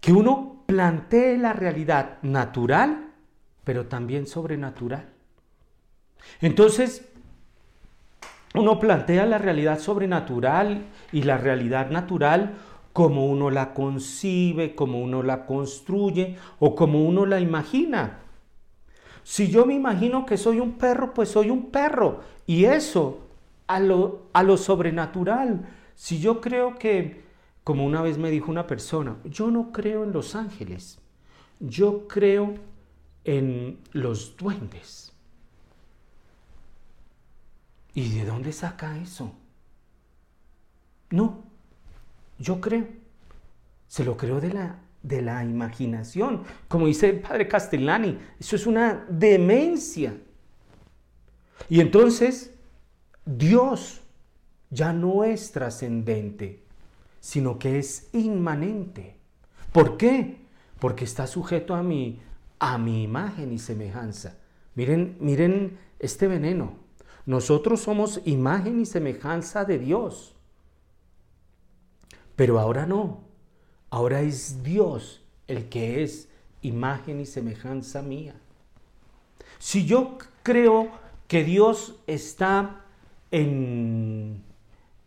Que 0.00 0.12
uno 0.12 0.64
plantee 0.66 1.38
la 1.38 1.52
realidad 1.52 2.18
natural 2.22 3.08
pero 3.68 3.84
también 3.84 4.26
sobrenatural. 4.26 5.04
Entonces, 6.40 7.06
uno 8.54 8.80
plantea 8.80 9.26
la 9.26 9.36
realidad 9.36 9.78
sobrenatural 9.78 10.86
y 11.12 11.24
la 11.24 11.36
realidad 11.36 11.90
natural 11.90 12.54
como 12.98 13.26
uno 13.26 13.48
la 13.48 13.74
concibe, 13.74 14.74
como 14.74 15.00
uno 15.00 15.22
la 15.22 15.46
construye 15.46 16.36
o 16.58 16.74
como 16.74 17.06
uno 17.06 17.26
la 17.26 17.38
imagina. 17.38 18.18
Si 19.22 19.46
yo 19.46 19.66
me 19.66 19.74
imagino 19.74 20.26
que 20.26 20.36
soy 20.36 20.58
un 20.58 20.72
perro, 20.72 21.14
pues 21.14 21.28
soy 21.28 21.48
un 21.48 21.70
perro. 21.70 22.22
Y 22.44 22.64
eso 22.64 23.20
a 23.68 23.78
lo, 23.78 24.26
a 24.32 24.42
lo 24.42 24.56
sobrenatural. 24.56 25.64
Si 25.94 26.18
yo 26.18 26.40
creo 26.40 26.74
que, 26.76 27.22
como 27.62 27.86
una 27.86 28.02
vez 28.02 28.18
me 28.18 28.32
dijo 28.32 28.50
una 28.50 28.66
persona, 28.66 29.18
yo 29.22 29.48
no 29.48 29.70
creo 29.70 30.02
en 30.02 30.12
los 30.12 30.34
ángeles, 30.34 30.98
yo 31.60 32.08
creo 32.08 32.54
en 33.22 33.78
los 33.92 34.36
duendes. 34.36 35.12
¿Y 37.94 38.08
de 38.08 38.24
dónde 38.24 38.52
saca 38.52 38.98
eso? 38.98 39.30
No, 41.10 41.47
yo 42.38 42.60
creo. 42.60 42.86
Se 43.86 44.04
lo 44.04 44.16
creo 44.16 44.40
de 44.40 44.52
la, 44.52 44.80
de 45.02 45.22
la 45.22 45.44
imaginación. 45.44 46.44
Como 46.68 46.86
dice 46.86 47.10
el 47.10 47.20
padre 47.20 47.48
Castellani, 47.48 48.18
eso 48.38 48.56
es 48.56 48.66
una 48.66 49.06
demencia. 49.08 50.14
Y 51.68 51.80
entonces, 51.80 52.52
Dios 53.24 54.00
ya 54.70 54.92
no 54.92 55.24
es 55.24 55.52
trascendente, 55.52 56.62
sino 57.20 57.58
que 57.58 57.78
es 57.78 58.08
inmanente. 58.12 59.16
¿Por 59.72 59.96
qué? 59.96 60.36
Porque 60.78 61.04
está 61.04 61.26
sujeto 61.26 61.74
a 61.74 61.82
mi, 61.82 62.20
a 62.58 62.78
mi 62.78 63.02
imagen 63.02 63.52
y 63.52 63.58
semejanza. 63.58 64.36
Miren, 64.74 65.16
miren 65.20 65.78
este 65.98 66.28
veneno. 66.28 66.74
Nosotros 67.26 67.80
somos 67.80 68.22
imagen 68.24 68.80
y 68.80 68.86
semejanza 68.86 69.64
de 69.64 69.78
Dios. 69.78 70.37
Pero 72.38 72.60
ahora 72.60 72.86
no. 72.86 73.18
Ahora 73.90 74.20
es 74.20 74.62
Dios 74.62 75.24
el 75.48 75.68
que 75.68 76.04
es 76.04 76.28
imagen 76.62 77.18
y 77.20 77.26
semejanza 77.26 78.00
mía. 78.00 78.34
Si 79.58 79.86
yo 79.86 80.18
creo 80.44 80.88
que 81.26 81.42
Dios 81.42 81.96
está 82.06 82.82
en, 83.32 84.44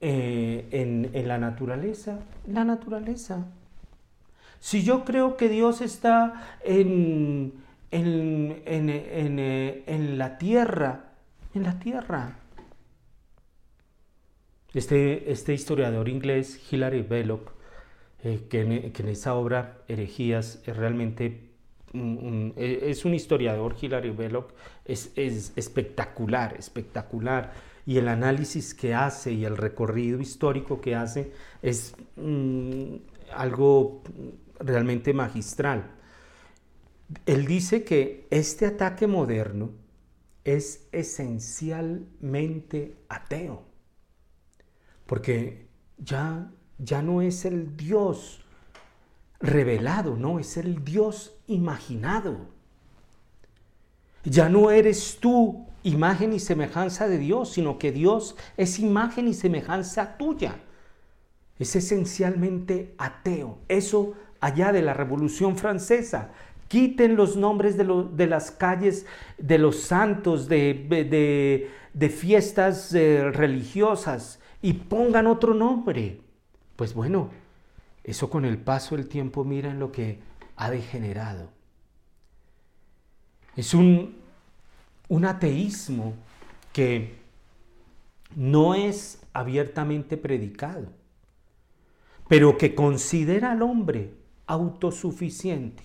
eh, 0.02 0.68
en, 1.14 1.28
la 1.30 1.38
naturaleza, 1.38 2.20
la 2.48 2.66
naturaleza. 2.66 3.46
Si 4.60 4.84
yo 4.84 5.06
creo 5.06 5.38
que 5.38 5.48
Dios 5.48 5.80
está 5.80 6.58
en, 6.66 7.54
en, 7.92 8.62
en, 8.66 10.18
la 10.18 10.38
tierra, 10.38 11.06
en 11.54 11.64
la 11.64 11.80
tierra. 11.80 12.41
Este, 14.74 15.32
este 15.32 15.54
historiador 15.54 16.08
inglés, 16.08 16.62
Hilary 16.72 17.02
Belloc, 17.02 17.52
eh, 18.24 18.46
que, 18.50 18.62
en, 18.62 19.08
esa 19.10 19.36
obra, 19.36 19.80
Herejías, 19.88 20.62
es 20.66 20.78
realmente 20.78 21.50
e, 21.94 22.90
es 22.90 23.04
un 23.04 23.14
historiador, 23.14 23.76
Hilary 23.82 24.12
Belloc, 24.12 24.54
es, 24.86 25.12
es, 25.18 25.52
espectacular, 25.58 26.56
espectacular. 26.58 27.52
Y 27.86 27.98
el 27.98 28.08
análisis 28.08 28.74
que 28.74 28.94
hace 28.94 29.34
y 29.34 29.44
el 29.44 29.58
recorrido 29.58 30.22
histórico 30.22 30.80
que 30.80 30.96
hace 30.96 31.34
es 31.62 31.94
mm, 32.16 32.96
algo 33.34 34.04
realmente 34.60 35.14
magistral. 35.14 35.92
Él 37.26 37.46
dice 37.46 37.84
que 37.84 38.26
este 38.30 38.68
ataque 38.68 39.08
moderno 39.08 39.72
es 40.46 40.88
esencialmente 40.94 42.96
ateo 43.10 43.71
porque 45.12 45.68
ya, 45.98 46.50
ya 46.78 47.02
no 47.02 47.22
es 47.22 47.44
el 47.44 47.76
Dios 47.76 48.46
revelado, 49.42 50.16
no, 50.16 50.40
es 50.40 50.56
el 50.56 50.86
Dios 50.86 51.36
imaginado. 51.48 52.38
Ya 54.24 54.48
no 54.48 54.72
eres 54.72 55.18
tú 55.20 55.68
imagen 55.84 56.32
y 56.32 56.40
semejanza 56.40 57.10
de 57.10 57.18
Dios, 57.18 57.52
sino 57.52 57.78
que 57.78 57.92
Dios 57.92 58.38
es 58.56 58.80
imagen 58.80 59.28
y 59.28 59.34
semejanza 59.34 60.16
tuya. 60.16 60.56
Es 61.60 61.76
esencialmente 61.76 62.96
ateo. 62.98 63.58
Eso 63.68 64.14
allá 64.40 64.72
de 64.72 64.82
la 64.82 64.94
Revolución 64.94 65.58
Francesa. 65.58 66.32
Quiten 66.70 67.18
los 67.18 67.36
nombres 67.36 67.76
de, 67.76 68.28
las 68.28 68.50
calles 68.50 69.06
de 69.38 69.58
los 69.58 69.82
santos, 69.82 70.48
de, 70.48 71.70
fiestas 72.18 72.94
eh, 72.94 73.30
religiosas 73.30 74.40
y 74.62 74.74
pongan 74.74 75.28
otro 75.28 75.54
nombre. 75.54 76.20
Pues 76.76 76.94
bueno, 76.94 77.30
eso 78.04 78.30
con 78.30 78.46
el 78.46 78.58
paso 78.58 78.96
del 78.96 79.08
tiempo 79.08 79.44
miren 79.44 79.80
lo 79.80 79.92
que 79.92 80.20
ha 80.56 80.70
degenerado. 80.70 81.50
Es 83.56 83.74
un, 83.74 84.16
un 85.10 85.26
ateísmo 85.26 86.14
que 86.72 87.16
no 88.36 88.76
es 88.76 89.22
abiertamente 89.34 90.18
predicado, 90.18 90.88
pero 92.28 92.58
que 92.58 92.74
considera 92.76 93.52
al 93.52 93.62
hombre 93.62 94.14
autosuficiente. 94.48 95.84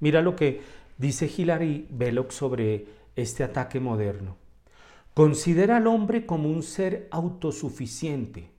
Mira 0.00 0.20
lo 0.20 0.36
que 0.36 0.60
dice 0.98 1.30
Hilary 1.34 1.86
Belloc 1.90 2.30
sobre 2.30 2.86
este 3.14 3.44
ataque 3.44 3.80
moderno. 3.80 4.36
Considera 5.16 5.78
al 5.78 5.86
hombre 5.86 6.26
como 6.26 6.50
un 6.50 6.62
ser 6.62 7.08
autosuficiente, 7.10 8.50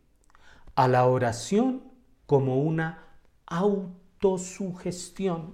a 0.74 0.88
la 0.88 1.06
oración 1.06 1.84
como 2.26 2.63
una 2.63 3.04
autosugestión, 3.46 5.54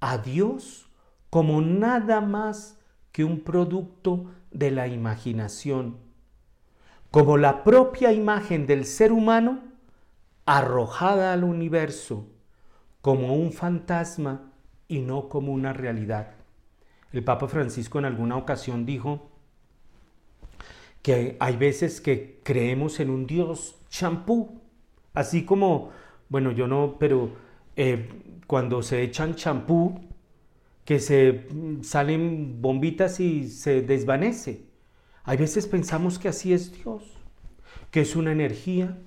a 0.00 0.16
Dios 0.16 0.88
como 1.28 1.60
nada 1.60 2.22
más 2.22 2.80
que 3.12 3.22
un 3.22 3.40
producto 3.40 4.30
de 4.50 4.70
la 4.70 4.88
imaginación, 4.88 5.98
como 7.10 7.36
la 7.36 7.62
propia 7.62 8.14
imagen 8.14 8.66
del 8.66 8.86
ser 8.86 9.12
humano 9.12 9.60
arrojada 10.46 11.34
al 11.34 11.44
universo, 11.44 12.30
como 13.02 13.34
un 13.34 13.52
fantasma 13.52 14.52
y 14.88 15.00
no 15.00 15.28
como 15.28 15.52
una 15.52 15.74
realidad. 15.74 16.30
El 17.12 17.24
Papa 17.24 17.46
Francisco 17.46 17.98
en 17.98 18.06
alguna 18.06 18.38
ocasión 18.38 18.86
dijo, 18.86 19.31
que 21.02 21.36
hay 21.40 21.56
veces 21.56 22.00
que 22.00 22.40
creemos 22.44 23.00
en 23.00 23.10
un 23.10 23.26
Dios 23.26 23.76
champú, 23.88 24.60
así 25.12 25.44
como, 25.44 25.90
bueno, 26.28 26.52
yo 26.52 26.68
no, 26.68 26.96
pero 26.98 27.34
eh, 27.76 28.08
cuando 28.46 28.82
se 28.82 29.02
echan 29.02 29.34
champú, 29.34 30.00
que 30.84 31.00
se 31.00 31.46
mm, 31.50 31.82
salen 31.82 32.62
bombitas 32.62 33.20
y 33.20 33.48
se 33.48 33.82
desvanece. 33.82 34.64
Hay 35.24 35.36
veces 35.36 35.66
pensamos 35.66 36.18
que 36.18 36.28
así 36.28 36.52
es 36.52 36.72
Dios, 36.72 37.02
que 37.90 38.00
es 38.00 38.16
una 38.16 38.32
energía, 38.32 38.98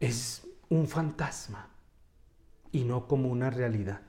es 0.00 0.46
un 0.68 0.86
fantasma 0.86 1.70
y 2.72 2.84
no 2.84 3.06
como 3.06 3.28
una 3.28 3.50
realidad. 3.50 4.02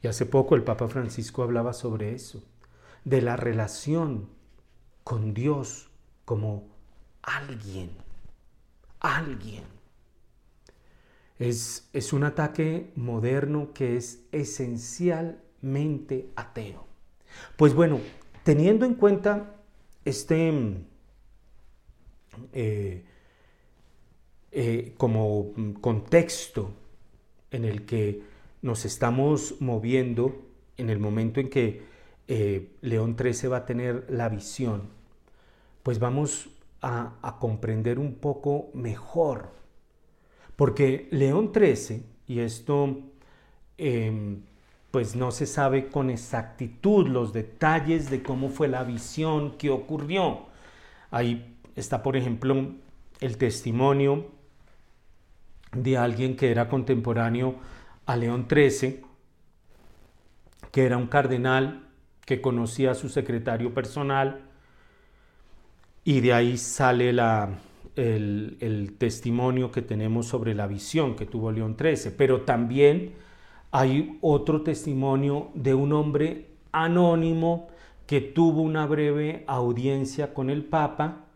Y 0.00 0.08
hace 0.08 0.26
poco 0.26 0.56
el 0.56 0.64
Papa 0.64 0.88
Francisco 0.88 1.42
hablaba 1.42 1.72
sobre 1.72 2.12
eso 2.14 2.42
de 3.04 3.22
la 3.22 3.36
relación 3.36 4.28
con 5.04 5.34
Dios 5.34 5.90
como 6.24 6.68
alguien, 7.22 7.90
alguien. 9.00 9.64
Es, 11.38 11.88
es, 11.92 12.12
un 12.12 12.24
ataque 12.24 12.92
moderno 12.94 13.72
que 13.72 13.96
es 13.96 14.24
esencialmente 14.30 16.30
ateo. 16.36 16.86
Pues 17.56 17.74
bueno, 17.74 17.98
teniendo 18.44 18.86
en 18.86 18.94
cuenta 18.94 19.56
este 20.04 20.84
eh, 22.52 23.04
eh, 24.52 24.94
como 24.96 25.52
contexto 25.80 26.70
en 27.50 27.64
el 27.64 27.84
que 27.84 28.22
nos 28.62 28.84
estamos 28.84 29.56
moviendo 29.60 30.44
en 30.76 30.90
el 30.90 30.98
momento 30.98 31.40
en 31.40 31.50
que 31.50 31.91
eh, 32.34 32.76
León 32.80 33.14
XIII 33.14 33.50
va 33.50 33.58
a 33.58 33.66
tener 33.66 34.06
la 34.08 34.30
visión, 34.30 34.88
pues 35.82 35.98
vamos 35.98 36.48
a, 36.80 37.36
comprender 37.38 37.98
un 37.98 38.14
poco 38.14 38.70
mejor. 38.72 39.50
Porque 40.56 41.08
León 41.10 41.52
XIII, 41.54 42.02
y 42.26 42.38
esto 42.40 43.00
em, 43.76 44.40
pues 44.90 45.14
no 45.14 45.30
se 45.30 45.44
sabe 45.44 45.88
con 45.88 46.08
exactitud 46.08 47.06
los 47.06 47.34
detalles 47.34 48.08
de 48.08 48.22
cómo 48.22 48.48
fue 48.48 48.66
la 48.66 48.82
visión, 48.82 49.58
qué 49.58 49.68
ocurrió. 49.68 50.46
Ahí 51.10 51.58
está, 51.76 52.02
por 52.02 52.16
ejemplo, 52.16 52.72
el 53.20 53.36
testimonio 53.36 54.30
de 55.72 55.98
alguien 55.98 56.36
que 56.36 56.50
era 56.50 56.70
contemporáneo 56.70 57.56
a 58.06 58.16
León 58.16 58.46
XIII, 58.48 59.02
que 60.70 60.86
era 60.86 60.96
un 60.96 61.08
cardenal 61.08 61.81
que 62.24 62.40
conocía 62.40 62.92
a 62.92 62.94
su 62.94 63.08
secretario 63.08 63.74
personal 63.74 64.42
y 66.04 66.20
de 66.20 66.32
ahí 66.32 66.56
sale 66.56 67.12
la, 67.12 67.58
el, 67.96 68.94
testimonio 68.98 69.70
que 69.70 69.82
tenemos 69.82 70.26
sobre 70.26 70.54
la 70.54 70.66
visión 70.66 71.16
que 71.16 71.26
tuvo 71.26 71.52
León 71.52 71.76
XIII, 71.78 72.12
pero 72.16 72.42
también 72.42 73.12
hay 73.70 74.18
otro 74.20 74.62
testimonio 74.62 75.50
de 75.54 75.74
un 75.74 75.92
hombre 75.92 76.48
anónimo 76.72 77.68
que 78.06 78.20
tuvo 78.20 78.62
una 78.62 78.86
breve 78.86 79.44
audiencia 79.46 80.34
con 80.34 80.50
el 80.50 80.64
Papa 80.64 81.26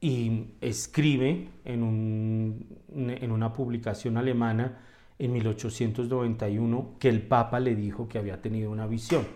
y 0.00 0.44
escribe 0.60 1.48
en, 1.64 1.82
un, 1.82 2.66
en 2.94 3.32
una 3.32 3.52
publicación 3.52 4.16
alemana 4.16 4.78
en 5.18 5.32
1891 5.32 6.96
que 7.00 7.08
el 7.08 7.22
Papa 7.22 7.58
le 7.60 7.74
dijo 7.74 8.08
que 8.08 8.18
había 8.18 8.40
tenido 8.40 8.70
una 8.70 8.86
visión. 8.86 9.26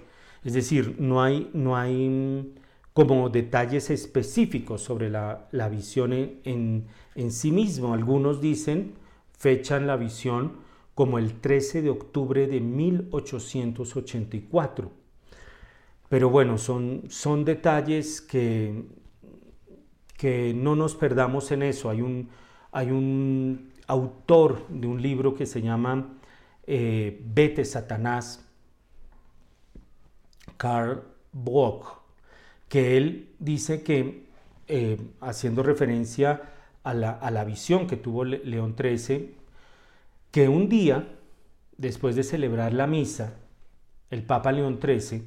Es 0.45 0.55
decir, 0.55 0.97
no 0.99 1.23
hay, 1.23 1.51
no 1.53 1.77
hay 1.77 2.09
mm, 2.09 2.47
como 2.93 3.29
detalles 3.29 3.91
específicos 3.91 4.83
sobre 4.83 5.11
la, 5.11 5.49
la 5.53 5.69
visión 5.69 6.13
en, 6.13 6.87
en, 7.15 7.31
sí 7.31 7.53
mismo. 7.53 7.95
Algunos 7.95 8.41
dicen, 8.41 8.95
fechan 9.39 9.87
la 9.87 9.97
visión 9.97 10.55
como 10.95 11.19
el 11.19 11.35
13 11.41 11.83
de 11.83 11.91
octubre 11.91 12.47
de 12.47 12.61
1884. 12.61 14.91
Pero 16.09 16.31
bueno, 16.31 16.59
son, 16.59 17.05
son 17.09 17.45
detalles 17.45 18.21
que, 18.21 18.83
que 20.17 20.53
no 20.55 20.75
nos 20.75 20.97
perdamos 20.97 21.53
en 21.53 21.63
eso. 21.63 21.89
Hay 21.89 22.03
un, 22.03 22.29
hay 22.73 22.91
un 22.91 23.71
autor 23.87 24.67
de 24.69 24.87
un 24.87 25.01
libro 25.01 25.35
que 25.35 25.47
se 25.47 25.63
llama 25.63 26.19
eh, 26.67 27.23
Vete 27.25 27.65
Satanás, 27.65 28.50
Karl 30.61 31.03
Bock, 31.33 32.03
que 32.69 32.99
él 32.99 33.31
dice 33.39 33.83
que, 33.83 34.27
eh, 34.69 35.01
haciendo 35.23 35.63
referencia 35.63 36.43
a 36.83 36.93
la, 36.93 37.13
a 37.13 37.31
la, 37.31 37.45
visión 37.45 37.87
que 37.87 37.97
tuvo 37.97 38.27
León 38.27 38.77
XIII, 38.79 39.35
que 40.31 40.51
un 40.51 40.69
día, 40.69 41.17
después 41.79 42.15
de 42.15 42.25
celebrar 42.25 42.75
la 42.75 42.87
misa, 42.87 43.39
el 44.11 44.23
Papa 44.23 44.53
León 44.53 44.81
XIII 44.83 45.25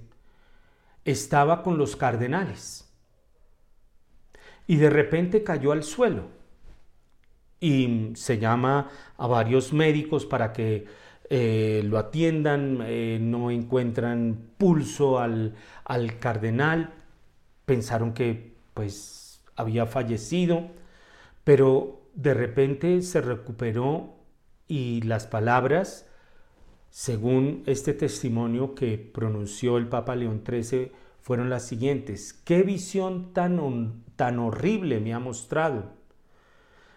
estaba 1.03 1.63
con 1.63 1.79
los 1.79 1.95
cardenales. 1.95 2.93
Y 4.67 4.75
de 4.75 4.91
repente 4.91 5.43
cayó 5.43 5.71
al 5.71 5.81
suelo. 5.81 6.27
Y 7.59 8.11
se 8.13 8.37
llama 8.37 8.91
a 9.17 9.25
varios 9.25 9.73
médicos 9.73 10.27
para 10.27 10.53
que 10.53 10.85
eh, 11.29 11.81
lo 11.85 11.97
atiendan, 11.97 12.79
eh, 12.81 13.17
no 13.21 13.51
encuentran 13.51 14.49
pulso 14.57 15.19
al, 15.19 15.55
al, 15.85 16.19
cardenal, 16.19 16.93
pensaron 17.65 18.13
que 18.13 18.55
pues 18.73 19.41
había 19.55 19.85
fallecido, 19.85 20.67
pero 21.43 22.01
de 22.13 22.33
repente 22.33 23.01
se 23.01 23.21
recuperó 23.21 24.15
y 24.67 25.01
las 25.01 25.27
palabras, 25.27 26.07
según 26.89 27.63
este 27.65 27.93
testimonio 27.93 28.75
que 28.75 28.97
pronunció 28.97 29.77
el 29.77 29.87
Papa 29.87 30.15
León 30.15 30.43
XIII, 30.47 30.91
fueron 31.21 31.49
las 31.49 31.65
siguientes. 31.65 32.33
¿Qué 32.33 32.63
visión 32.63 33.33
tan, 33.33 34.03
tan 34.15 34.39
horrible 34.39 34.99
me 34.99 35.13
ha 35.13 35.19
mostrado? 35.19 36.02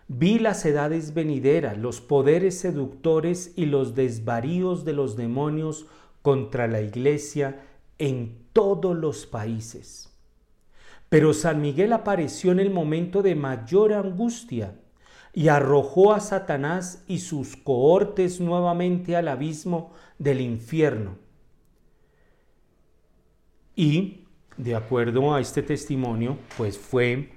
Vi 0.09 0.39
las 0.39 0.65
edades 0.65 1.15
venideras, 1.15 1.77
los 1.77 2.01
poderes 2.01 2.61
seductores 2.61 3.53
y 3.57 3.67
los 3.67 3.95
desvaríos 3.95 4.85
de 4.85 4.93
los 4.93 5.17
demonios 5.17 5.87
contra 6.23 6.69
la 6.69 6.81
iglesia 6.81 7.65
en 7.99 8.47
todos 8.53 8.97
los 8.97 9.27
países. 9.27 10.13
Pero 11.09 11.33
San 11.35 11.61
Miguel 11.61 11.93
apareció 11.93 12.53
en 12.53 12.61
el 12.61 12.71
momento 12.71 13.23
de 13.23 13.35
mayor 13.35 13.93
angustia 13.93 14.77
y 15.33 15.49
arrojó 15.49 16.13
a 16.13 16.21
Satanás 16.21 17.05
y 17.07 17.19
sus 17.19 17.57
cohortes 17.57 18.41
nuevamente 18.41 19.17
al 19.17 19.29
abismo 19.29 19.93
del 20.19 20.41
infierno. 20.41 21.17
Y, 23.75 24.25
de 24.57 24.75
acuerdo 24.75 25.35
a 25.35 25.41
este 25.41 25.63
testimonio, 25.63 26.39
pues 26.57 26.79
fue 26.79 27.31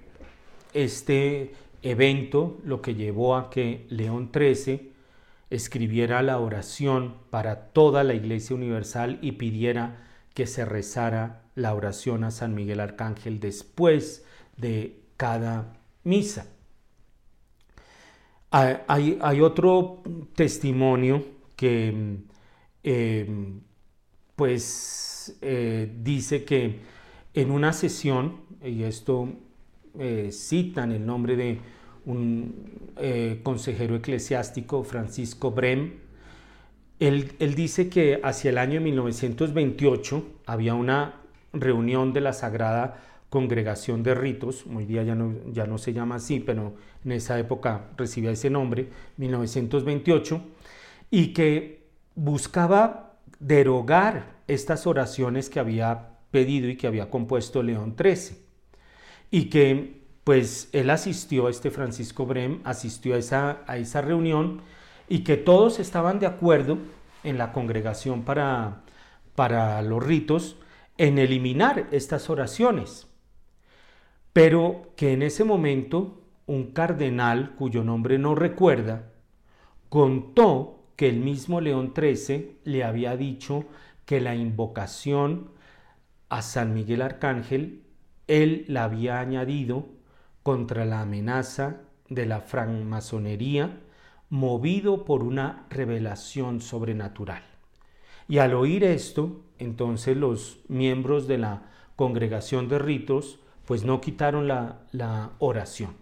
este 0.73 1.53
evento 1.81 2.59
lo 2.63 2.81
que 2.81 2.95
llevó 2.95 3.35
a 3.35 3.49
que 3.49 3.85
León 3.89 4.31
XIII 4.33 4.91
escribiera 5.49 6.21
la 6.21 6.39
oración 6.39 7.15
para 7.29 7.71
toda 7.71 8.03
la 8.03 8.13
Iglesia 8.13 8.55
Universal 8.55 9.19
y 9.21 9.33
pidiera 9.33 10.07
que 10.33 10.45
se 10.47 10.65
rezara 10.65 11.43
la 11.55 11.73
oración 11.73 12.23
a 12.23 12.31
San 12.31 12.53
Miguel 12.53 12.79
Arcángel 12.79 13.39
después 13.39 14.25
de 14.57 15.01
cada 15.17 15.73
misa. 16.03 16.47
Hay, 18.51 19.17
hay 19.21 19.41
otro 19.41 20.01
testimonio 20.35 21.23
que 21.55 22.19
eh, 22.83 23.27
pues 24.35 25.37
eh, 25.41 25.93
dice 26.01 26.45
que 26.45 26.79
en 27.33 27.51
una 27.51 27.73
sesión, 27.73 28.41
y 28.63 28.83
esto 28.83 29.27
eh, 29.97 30.29
citan 30.31 30.91
el 30.91 31.05
nombre 31.05 31.35
de 31.35 31.59
un 32.05 32.91
eh, 32.97 33.39
consejero 33.43 33.95
eclesiástico, 33.95 34.83
Francisco 34.83 35.51
Brem. 35.51 35.93
Él, 36.99 37.37
dice 37.55 37.89
que 37.89 38.19
hacia 38.23 38.49
el 38.49 38.57
año 38.57 38.81
1928 38.81 40.23
había 40.45 40.73
una 40.73 41.21
reunión 41.53 42.11
de 42.13 42.21
la 42.21 42.33
Sagrada 42.33 43.01
Congregación 43.29 44.03
de 44.03 44.15
Ritos, 44.15 44.65
hoy 44.75 44.85
día 44.85 45.03
ya 45.03 45.15
no, 45.15 45.35
ya 45.51 45.65
no 45.65 45.77
se 45.77 45.93
llama 45.93 46.15
así, 46.15 46.39
pero 46.39 46.73
en 47.05 47.11
esa 47.11 47.39
época 47.39 47.89
recibía 47.95 48.31
ese 48.31 48.49
nombre, 48.49 48.89
1928, 49.17 50.41
y 51.11 51.27
que 51.33 51.83
buscaba 52.15 53.13
derogar 53.39 54.39
estas 54.47 54.87
oraciones 54.87 55.49
que 55.49 55.59
había 55.59 56.17
pedido 56.31 56.67
y 56.69 56.75
que 56.75 56.87
había 56.87 57.09
compuesto 57.09 57.63
León 57.63 57.95
XIII 57.97 58.48
y 59.31 59.45
que 59.45 59.99
pues 60.23 60.69
él 60.73 60.89
asistió, 60.89 61.49
este 61.49 61.71
Francisco 61.71 62.25
Brem, 62.25 62.59
asistió 62.63 63.15
a 63.15 63.17
esa, 63.17 63.63
a 63.65 63.77
esa 63.77 64.01
reunión 64.01 64.61
y 65.07 65.23
que 65.23 65.37
todos 65.37 65.79
estaban 65.79 66.19
de 66.19 66.27
acuerdo 66.27 66.77
en 67.23 67.37
la 67.37 67.51
congregación 67.51 68.23
para, 68.23 68.83
para 69.35 69.81
los 69.81 70.03
ritos 70.05 70.57
en 70.97 71.17
eliminar 71.17 71.87
estas 71.91 72.29
oraciones, 72.29 73.07
pero 74.33 74.93
que 74.95 75.13
en 75.13 75.23
ese 75.23 75.43
momento 75.43 76.21
un 76.45 76.71
cardenal 76.71 77.55
cuyo 77.55 77.83
nombre 77.83 78.17
no 78.17 78.35
recuerda 78.35 79.11
contó 79.89 80.79
que 80.95 81.09
el 81.09 81.17
mismo 81.19 81.61
León 81.61 81.93
XIII 81.95 82.57
le 82.65 82.83
había 82.83 83.15
dicho 83.15 83.65
que 84.05 84.19
la 84.19 84.35
invocación 84.35 85.51
a 86.29 86.41
San 86.41 86.73
Miguel 86.73 87.01
Arcángel 87.01 87.83
él 88.29 88.63
la 88.67 88.83
había 88.85 89.19
añadido 89.19 89.87
contra 90.43 90.85
la 90.85 91.01
amenaza 91.01 91.81
de 92.09 92.27
la 92.27 92.41
francmasonería, 92.41 93.81
movido 94.29 95.03
por 95.03 95.23
una 95.23 95.65
revelación 95.71 96.61
sobrenatural. 96.61 97.43
Y 98.27 98.37
al 98.37 98.53
oír 98.53 98.83
esto, 98.83 99.41
entonces 99.57 100.15
los 100.15 100.59
miembros 100.67 101.27
de 101.27 101.39
la 101.39 101.63
congregación 101.95 102.69
de 102.69 102.77
ritos, 102.77 103.39
pues 103.65 103.83
no 103.83 103.99
quitaron 103.99 104.47
la, 104.47 104.81
la 104.91 105.31
oración. 105.39 105.95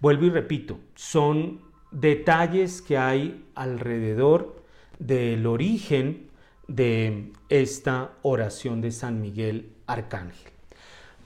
Vuelvo 0.00 0.26
y 0.26 0.30
repito, 0.30 0.78
son 0.94 1.62
detalles 1.90 2.80
que 2.80 2.96
hay 2.96 3.44
alrededor 3.56 4.62
del 5.00 5.46
origen 5.46 6.30
de 6.68 7.32
esta 7.48 8.12
oración 8.22 8.80
de 8.80 8.92
San 8.92 9.20
Miguel 9.20 9.72
Arcángel. 9.86 10.55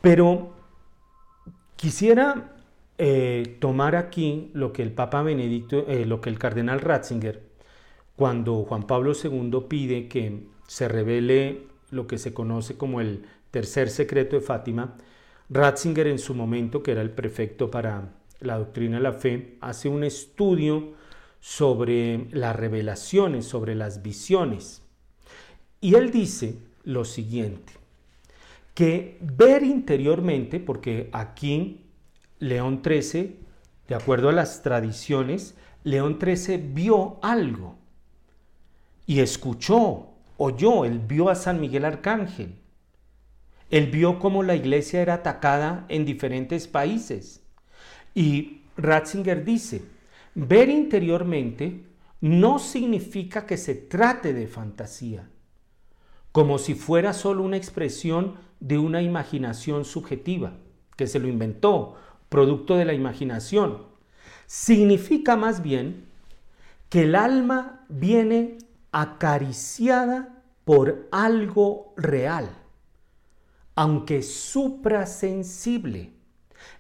Pero 0.00 0.52
quisiera 1.76 2.54
eh, 2.98 3.56
tomar 3.60 3.96
aquí 3.96 4.50
lo 4.54 4.72
que 4.72 4.82
el 4.82 4.92
Papa 4.92 5.22
Benedicto, 5.22 5.86
eh, 5.88 6.06
lo 6.06 6.20
que 6.20 6.30
el 6.30 6.38
cardenal 6.38 6.80
Ratzinger, 6.80 7.42
cuando 8.16 8.64
Juan 8.64 8.86
Pablo 8.86 9.12
II 9.12 9.64
pide 9.68 10.08
que 10.08 10.46
se 10.66 10.88
revele 10.88 11.66
lo 11.90 12.06
que 12.06 12.18
se 12.18 12.34
conoce 12.34 12.76
como 12.76 13.00
el 13.00 13.24
tercer 13.50 13.90
secreto 13.90 14.36
de 14.36 14.42
Fátima, 14.42 14.96
Ratzinger 15.48 16.06
en 16.06 16.18
su 16.18 16.34
momento, 16.34 16.82
que 16.82 16.92
era 16.92 17.02
el 17.02 17.10
prefecto 17.10 17.70
para 17.70 18.12
la 18.40 18.58
doctrina 18.58 18.98
de 18.98 19.02
la 19.02 19.12
fe, 19.12 19.56
hace 19.60 19.88
un 19.88 20.04
estudio 20.04 20.92
sobre 21.40 22.28
las 22.30 22.54
revelaciones, 22.54 23.46
sobre 23.46 23.74
las 23.74 24.02
visiones. 24.02 24.82
Y 25.80 25.94
él 25.94 26.10
dice 26.10 26.58
lo 26.84 27.04
siguiente, 27.04 27.72
que 28.74 29.18
ver 29.20 29.62
interiormente, 29.62 30.60
porque 30.60 31.10
aquí 31.12 31.86
León 32.38 32.82
XIII, 32.84 33.38
de 33.88 33.94
acuerdo 33.94 34.28
a 34.28 34.32
las 34.32 34.62
tradiciones, 34.62 35.56
León 35.84 36.18
XIII 36.20 36.56
vio 36.58 37.18
algo 37.22 37.76
y 39.06 39.20
escuchó, 39.20 40.10
oyó, 40.36 40.84
él 40.84 41.00
vio 41.00 41.28
a 41.28 41.34
San 41.34 41.60
Miguel 41.60 41.84
Arcángel. 41.84 42.56
Él 43.70 43.86
vio 43.90 44.18
cómo 44.18 44.42
la 44.42 44.56
iglesia 44.56 45.00
era 45.00 45.14
atacada 45.14 45.84
en 45.88 46.04
diferentes 46.04 46.66
países. 46.66 47.42
Y 48.14 48.62
Ratzinger 48.76 49.44
dice, 49.44 49.82
ver 50.34 50.68
interiormente 50.68 51.84
no 52.20 52.58
significa 52.58 53.46
que 53.46 53.56
se 53.56 53.74
trate 53.74 54.32
de 54.32 54.46
fantasía, 54.46 55.28
como 56.32 56.58
si 56.58 56.74
fuera 56.74 57.12
solo 57.12 57.42
una 57.42 57.56
expresión 57.56 58.36
de 58.60 58.78
una 58.78 59.02
imaginación 59.02 59.84
subjetiva, 59.84 60.52
que 60.96 61.06
se 61.06 61.18
lo 61.18 61.28
inventó, 61.28 61.96
producto 62.28 62.76
de 62.76 62.84
la 62.84 62.92
imaginación. 62.92 63.82
Significa 64.46 65.36
más 65.36 65.62
bien 65.62 66.06
que 66.88 67.02
el 67.02 67.14
alma 67.14 67.86
viene 67.88 68.58
acariciada 68.92 70.42
por 70.64 71.08
algo 71.10 71.94
real, 71.96 72.50
aunque 73.74 74.22
suprasensible, 74.22 76.12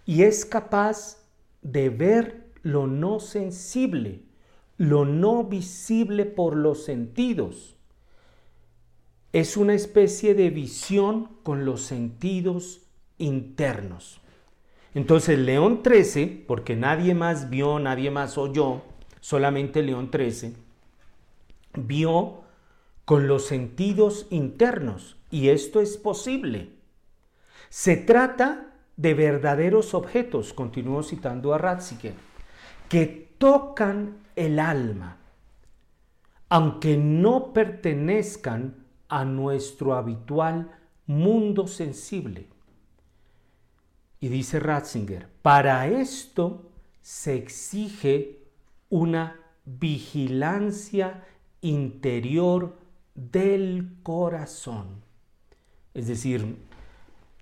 y 0.04 0.22
es 0.22 0.44
capaz 0.44 1.18
de 1.62 1.88
ver 1.88 2.52
lo 2.62 2.86
no 2.86 3.20
sensible, 3.20 4.22
lo 4.76 5.04
no 5.04 5.44
visible 5.44 6.26
por 6.26 6.56
los 6.56 6.84
sentidos. 6.84 7.76
Es 9.32 9.56
una 9.56 9.74
especie 9.74 10.34
de 10.34 10.50
visión 10.50 11.28
con 11.42 11.64
los 11.64 11.82
sentidos 11.82 12.82
internos. 13.18 14.20
Entonces 14.94 15.38
León 15.38 15.82
13, 15.82 16.44
porque 16.48 16.74
nadie 16.74 17.14
más 17.14 17.48
vio, 17.48 17.78
nadie 17.78 18.10
más 18.10 18.36
oyó, 18.38 18.82
solamente 19.20 19.82
León 19.82 20.10
13, 20.10 20.54
vio 21.74 22.42
con 23.04 23.28
los 23.28 23.46
sentidos 23.46 24.26
internos 24.30 25.16
y 25.30 25.48
esto 25.50 25.80
es 25.80 25.96
posible. 25.96 26.70
Se 27.68 27.96
trata 27.96 28.74
de 28.96 29.14
verdaderos 29.14 29.94
objetos, 29.94 30.52
continúo 30.52 31.04
citando 31.04 31.54
a 31.54 31.58
Ratzinger, 31.58 32.14
que 32.88 33.06
tocan 33.38 34.18
el 34.34 34.58
alma, 34.58 35.18
aunque 36.48 36.96
no 36.96 37.52
pertenezcan 37.52 38.79
a 39.10 39.24
nuestro 39.24 39.94
habitual 39.94 40.70
mundo 41.06 41.66
sensible. 41.66 42.46
Y 44.20 44.28
dice 44.28 44.60
Ratzinger, 44.60 45.28
para 45.42 45.86
esto 45.88 46.70
se 47.02 47.34
exige 47.34 48.38
una 48.88 49.36
vigilancia 49.64 51.24
interior 51.60 52.78
del 53.14 53.96
corazón. 54.02 55.02
Es 55.92 56.06
decir, 56.06 56.56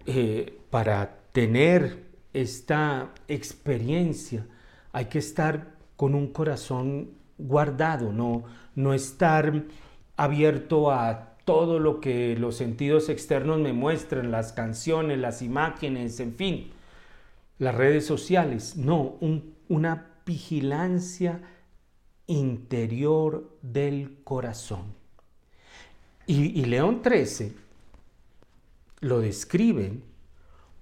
eh, 0.06 0.60
para 0.70 1.18
tener 1.32 2.06
esta 2.32 3.12
experiencia 3.28 4.46
hay 4.92 5.06
que 5.06 5.18
estar 5.18 5.76
con 5.96 6.14
un 6.14 6.28
corazón 6.32 7.10
guardado, 7.36 8.12
no, 8.12 8.44
no 8.74 8.94
estar 8.94 9.64
abierto 10.16 10.90
a 10.90 11.27
todo 11.48 11.78
lo 11.78 11.98
que 11.98 12.36
los 12.36 12.56
sentidos 12.56 13.08
externos 13.08 13.58
me 13.58 13.72
muestran, 13.72 14.30
las 14.30 14.52
canciones, 14.52 15.18
las 15.18 15.40
imágenes, 15.40 16.20
en 16.20 16.34
fin, 16.34 16.72
las 17.58 17.74
redes 17.74 18.04
sociales. 18.04 18.76
No, 18.76 19.16
una 19.66 20.10
vigilancia 20.26 21.40
interior 22.26 23.56
del 23.62 24.18
corazón. 24.24 24.92
Y, 26.26 26.60
y 26.60 26.66
León 26.66 27.00
XIII 27.02 27.54
lo 29.00 29.20
describen 29.20 30.02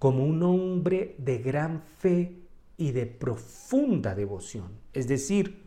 como 0.00 0.24
un 0.24 0.42
hombre 0.42 1.14
de 1.18 1.38
gran 1.38 1.80
fe 1.80 2.40
y 2.76 2.90
de 2.90 3.06
profunda 3.06 4.16
devoción. 4.16 4.72
Es 4.92 5.06
decir, 5.06 5.62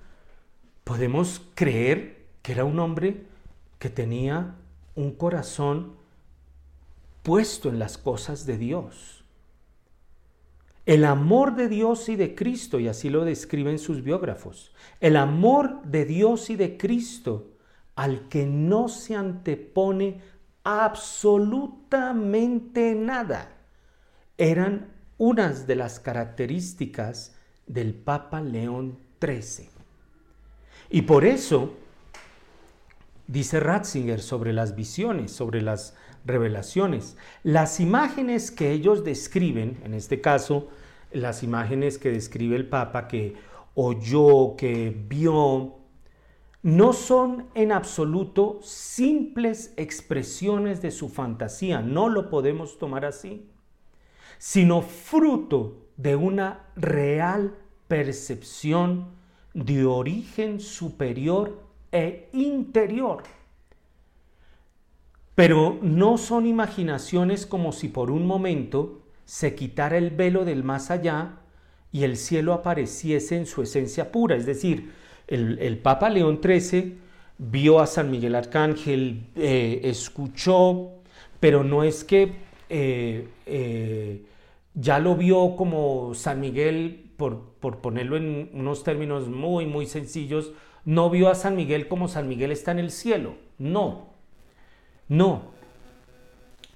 podemos 0.84 1.42
creer 1.56 2.26
que 2.42 2.52
era 2.52 2.66
un 2.66 2.80
hombre 2.80 3.24
que 3.80 3.90
tenía 3.90 4.58
un 5.00 5.12
corazón 5.12 5.94
puesto 7.24 7.70
en 7.70 7.80
las 7.80 7.98
cosas 7.98 8.46
de 8.46 8.58
Dios. 8.58 9.24
El 10.86 11.06
amor 11.06 11.56
de 11.56 11.70
Dios 11.70 12.10
y 12.10 12.18
de 12.18 12.36
Cristo, 12.36 12.82
y 12.82 12.90
así 12.90 13.10
lo 13.10 13.24
describen 13.24 13.80
sus 13.80 14.04
biógrafos, 14.04 14.74
el 15.00 15.16
amor 15.16 15.84
de 15.84 16.04
Dios 16.04 16.50
y 16.50 16.58
de 16.58 16.76
Cristo 16.78 17.54
al 17.96 18.28
que 18.28 18.46
no 18.46 18.90
se 18.90 19.16
antepone 19.16 20.20
absolutamente 20.64 22.94
nada, 22.94 23.56
eran 24.38 24.92
unas 25.18 25.66
de 25.66 25.76
las 25.76 26.02
características 26.02 27.38
del 27.68 27.94
Papa 27.94 28.42
León 28.42 28.98
XIII. 29.22 29.70
Y 30.90 31.04
por 31.04 31.24
eso, 31.24 31.78
dice 33.30 33.60
Ratzinger 33.60 34.22
sobre 34.22 34.52
las 34.52 34.76
visiones, 34.76 35.32
sobre 35.32 35.62
las 35.62 35.96
revelaciones, 36.26 37.16
las 37.44 37.80
imágenes 37.80 38.52
que 38.52 38.72
ellos 38.72 39.06
describen, 39.06 39.80
en 39.84 39.94
este 39.94 40.20
caso, 40.20 40.68
las 41.12 41.44
imágenes 41.44 41.98
que 41.98 42.12
describe 42.12 42.56
el 42.56 42.68
Papa 42.68 43.08
que 43.08 43.36
oyó, 43.76 44.56
que 44.58 44.94
vio, 45.08 45.78
no 46.62 46.92
son 46.92 47.46
en 47.56 47.72
absoluto 47.72 48.60
simples 48.62 49.74
expresiones 49.78 50.82
de 50.82 50.92
su 50.92 51.08
fantasía, 51.08 51.82
no 51.82 52.10
lo 52.10 52.30
podemos 52.30 52.78
tomar 52.78 53.06
así 53.06 53.50
sino 54.40 54.82
fruto 54.82 55.90
de 55.98 56.16
una 56.16 56.72
real 56.76 57.56
percepción 57.88 59.10
de 59.54 59.86
origen 59.86 60.62
superior 60.62 61.69
e 61.92 62.30
interior. 62.34 63.24
Pero 65.36 65.80
no 65.82 66.18
son 66.18 66.46
imaginaciones 66.46 67.46
como 67.46 67.72
si 67.72 67.88
por 67.88 68.12
un 68.12 68.28
momento 68.28 69.02
se 69.26 69.56
quitara 69.56 69.98
el 69.98 70.10
velo 70.10 70.44
del 70.44 70.64
más 70.64 70.92
allá 70.92 71.38
y 71.92 72.04
el 72.04 72.18
cielo 72.18 72.54
apareciese 72.54 73.38
en 73.38 73.46
su 73.46 73.62
esencia 73.62 74.12
pura. 74.12 74.36
Es 74.36 74.46
decir, 74.46 74.92
el, 75.28 75.78
Papa 75.78 76.10
León 76.10 76.40
XIII 76.44 76.98
vio 77.38 77.80
a 77.80 77.88
San 77.88 78.12
Miguel 78.12 78.36
Arcángel, 78.36 79.28
eh, 79.36 79.82
escuchó, 79.84 80.90
pero 81.40 81.64
no 81.64 81.84
es 81.84 82.04
que 82.04 82.34
eh, 82.70 83.28
eh, 83.46 84.24
ya 84.74 85.00
lo 85.00 85.16
vio 85.16 85.56
como 85.56 86.14
San 86.16 86.40
Miguel, 86.40 87.12
por, 87.18 87.54
por, 87.60 87.78
ponerlo 87.80 88.18
en 88.18 88.50
unos 88.54 88.84
términos 88.84 89.28
muy, 89.28 89.66
muy 89.66 89.86
sencillos, 89.86 90.52
no 90.86 91.10
vio 91.10 91.30
a 91.30 91.36
San 91.36 91.56
Miguel 91.56 91.88
como 91.88 92.08
San 92.08 92.28
Miguel 92.28 92.52
está 92.52 92.72
en 92.72 92.80
el 92.80 92.92
cielo. 92.92 93.36
No, 93.58 94.10
no. 95.08 95.52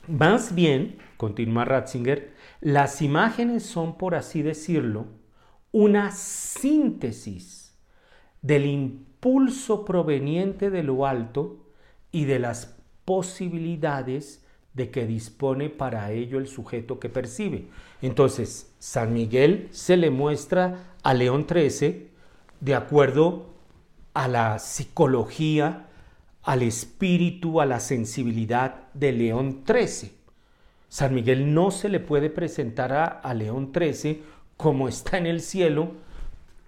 Más 0.07 0.53
bien, 0.53 0.97
continúa 1.17 1.65
Ratzinger, 1.65 2.33
las 2.59 3.01
imágenes 3.01 3.63
son, 3.63 3.97
por 3.97 4.15
así 4.15 4.41
decirlo, 4.41 5.05
una 5.71 6.11
síntesis 6.11 7.75
del 8.41 8.65
impulso 8.65 9.85
proveniente 9.85 10.69
de 10.69 10.83
lo 10.83 11.05
alto 11.05 11.65
y 12.11 12.25
de 12.25 12.39
las 12.39 12.77
posibilidades 13.05 14.45
de 14.73 14.89
que 14.89 15.05
dispone 15.05 15.69
para 15.69 16.11
ello 16.11 16.37
el 16.37 16.47
sujeto 16.47 16.99
que 16.99 17.09
percibe. 17.09 17.67
Entonces, 18.01 18.73
San 18.79 19.13
Miguel 19.13 19.67
se 19.71 19.97
le 19.97 20.09
muestra 20.09 20.95
a 21.03 21.13
León 21.13 21.45
XIII 21.47 22.09
de 22.59 22.75
acuerdo 22.75 23.52
a 24.13 24.27
la 24.27 24.59
psicología, 24.59 25.87
al 26.43 26.61
espíritu, 26.61 27.61
a 27.61 27.65
la 27.65 27.79
sensibilidad 27.79 28.91
de 28.93 29.11
León 29.11 29.63
XIII. 29.65 30.11
San 30.89 31.15
Miguel 31.15 31.53
no 31.53 31.71
se 31.71 31.89
le 31.89 31.99
puede 31.99 32.29
presentar 32.29 32.93
a, 32.93 33.33
León 33.33 33.71
XIII 33.73 34.21
como 34.57 34.87
está 34.87 35.17
en 35.17 35.25
el 35.25 35.41
cielo 35.41 35.93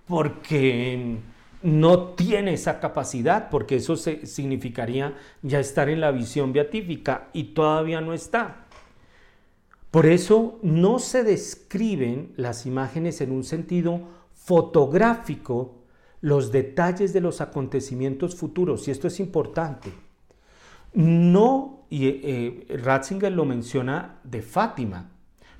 porque 0.08 1.18
no 1.62 2.00
tiene 2.10 2.54
esa 2.54 2.80
capacidad, 2.80 3.50
porque 3.50 3.76
eso 3.76 3.96
significaría 3.96 5.14
ya 5.42 5.60
estar 5.60 5.90
en 5.90 6.02
la 6.02 6.12
visión 6.12 6.54
beatífica 6.54 7.30
y 7.34 7.54
todavía 7.54 8.02
no 8.02 8.14
está. 8.14 8.66
Por 9.92 10.08
eso 10.08 10.60
no 10.62 11.00
se 11.00 11.24
describen 11.24 12.34
las 12.36 12.66
imágenes 12.66 13.22
en 13.22 13.32
un 13.32 13.44
sentido 13.44 14.02
fotográfico 14.34 15.85
los 16.26 16.52
detalles 16.52 17.14
de 17.14 17.22
los 17.22 17.40
acontecimientos 17.40 18.36
futuros, 18.36 18.88
y 18.88 18.92
esto 18.92 19.08
es 19.08 19.20
importante. 19.20 19.94
No, 20.92 21.86
y 21.88 22.08
eh, 22.08 22.66
Ratzinger 22.82 23.32
lo 23.32 23.46
menciona 23.46 24.22
de 24.24 24.42
Fátima, 24.42 25.12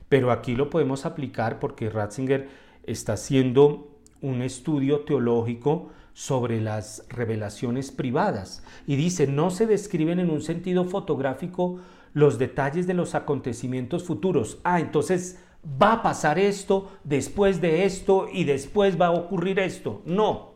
pero 0.10 0.32
aquí 0.32 0.56
lo 0.56 0.72
podemos 0.72 1.06
aplicar 1.06 1.60
porque 1.60 1.92
Ratzinger 1.92 2.50
está 2.84 3.14
haciendo 3.14 4.00
un 4.24 4.42
estudio 4.42 5.02
teológico 5.02 5.92
sobre 6.14 6.60
las 6.60 7.06
revelaciones 7.10 7.92
privadas 7.92 8.64
y 8.88 8.96
dice, 8.96 9.28
no 9.28 9.52
se 9.52 9.68
describen 9.68 10.20
en 10.20 10.32
un 10.32 10.42
sentido 10.42 10.86
fotográfico 10.86 11.80
los 12.14 12.40
detalles 12.40 12.88
de 12.88 12.96
los 12.96 13.14
acontecimientos 13.14 14.04
futuros. 14.04 14.58
Ah, 14.64 14.80
entonces 14.80 15.38
va 15.64 15.94
a 15.94 16.02
pasar 16.02 16.40
esto 16.40 16.90
después 17.04 17.62
de 17.62 17.86
esto 17.86 18.28
y 18.34 18.46
después 18.46 19.00
va 19.00 19.08
a 19.08 19.12
ocurrir 19.12 19.60
esto. 19.60 20.02
No, 20.06 20.55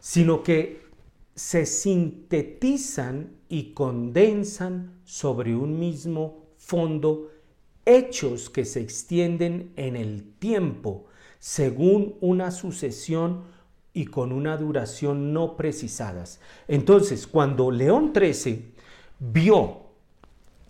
sino 0.00 0.42
que 0.42 0.82
se 1.34 1.66
sintetizan 1.66 3.36
y 3.48 3.72
condensan 3.72 5.00
sobre 5.04 5.54
un 5.54 5.78
mismo 5.78 6.46
fondo 6.56 7.30
hechos 7.84 8.50
que 8.50 8.64
se 8.64 8.80
extienden 8.80 9.72
en 9.76 9.96
el 9.96 10.32
tiempo 10.38 11.06
según 11.38 12.16
una 12.20 12.50
sucesión 12.50 13.44
y 13.92 14.06
con 14.06 14.32
una 14.32 14.56
duración 14.56 15.32
no 15.32 15.56
precisadas. 15.56 16.40
Entonces, 16.68 17.26
cuando 17.26 17.70
León 17.70 18.12
XIII 18.14 18.72
vio 19.18 19.80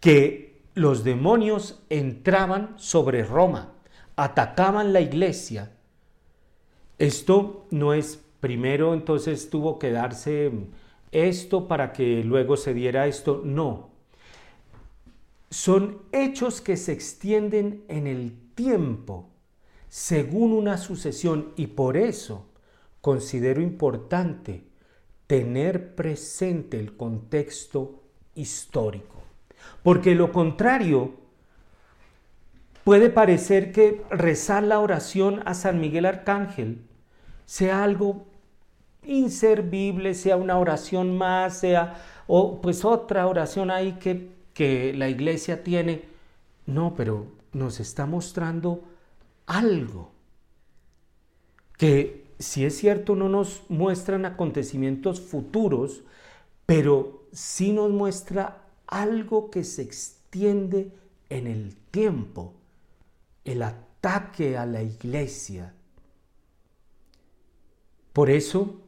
que 0.01 0.63
los 0.75 1.05
demonios 1.05 1.83
entraban 1.91 2.75
sobre 2.77 3.25
Roma, 3.25 3.75
atacaban 4.17 4.93
la 4.93 5.01
iglesia, 5.01 5.73
esto 6.99 7.67
no 7.71 7.93
es 7.93 8.21
primero, 8.41 8.95
entonces 8.95 9.51
tuvo 9.51 9.79
que 9.79 9.91
darse 9.91 10.51
esto 11.13 11.69
para 11.69 11.93
que 11.93 12.25
luego 12.25 12.57
se 12.57 12.75
diera 12.75 13.07
esto, 13.07 13.43
no. 13.45 13.91
Son 15.51 16.03
hechos 16.13 16.61
que 16.61 16.77
se 16.77 16.93
extienden 16.93 17.85
en 17.89 18.07
el 18.07 18.39
tiempo 18.55 19.29
según 19.89 20.53
una 20.53 20.79
sucesión 20.79 21.53
y 21.57 21.69
por 21.69 21.97
eso 21.97 22.47
considero 23.01 23.61
importante 23.61 24.65
tener 25.27 25.95
presente 25.95 26.79
el 26.79 26.97
contexto 26.97 28.03
histórico. 28.35 29.17
Porque 29.83 30.15
lo 30.15 30.33
contrario 30.33 31.15
puede 32.85 33.11
parecer 33.11 33.73
que 33.73 34.03
rezar 34.11 34.63
la 34.63 34.79
oración 34.81 35.43
a 35.45 35.55
San 35.55 35.81
Miguel 35.81 36.07
Arcángel 36.07 36.87
sea 37.47 37.83
algo 37.83 38.30
inservible, 39.05 40.15
sea 40.15 40.37
una 40.37 40.59
oración 40.59 41.17
más, 41.17 41.59
sea 41.59 42.03
o 42.27 42.61
pues 42.61 42.85
otra 42.85 43.27
oración 43.27 43.71
ahí 43.71 43.95
que, 43.95 44.31
que 44.55 44.93
la 44.95 45.09
iglesia 45.09 45.65
tiene. 45.65 46.05
No, 46.67 46.95
pero 46.95 47.27
nos 47.53 47.81
está 47.81 48.07
mostrando 48.07 48.85
algo 49.47 50.13
que 51.77 52.27
si 52.39 52.65
es 52.65 52.77
cierto 52.77 53.17
no 53.17 53.29
nos 53.29 53.63
muestran 53.69 54.25
acontecimientos 54.25 55.21
futuros, 55.21 56.03
pero 56.67 57.27
sí 57.33 57.73
nos 57.73 57.91
muestra 57.91 58.63
algo 58.87 59.51
que 59.51 59.65
se 59.65 59.83
extiende 59.83 60.93
en 61.29 61.47
el 61.47 61.77
tiempo, 61.91 62.55
el 63.45 63.63
ataque 63.63 64.57
a 64.57 64.67
la 64.67 64.83
iglesia. 64.83 65.75
Por 68.13 68.31
eso 68.31 68.80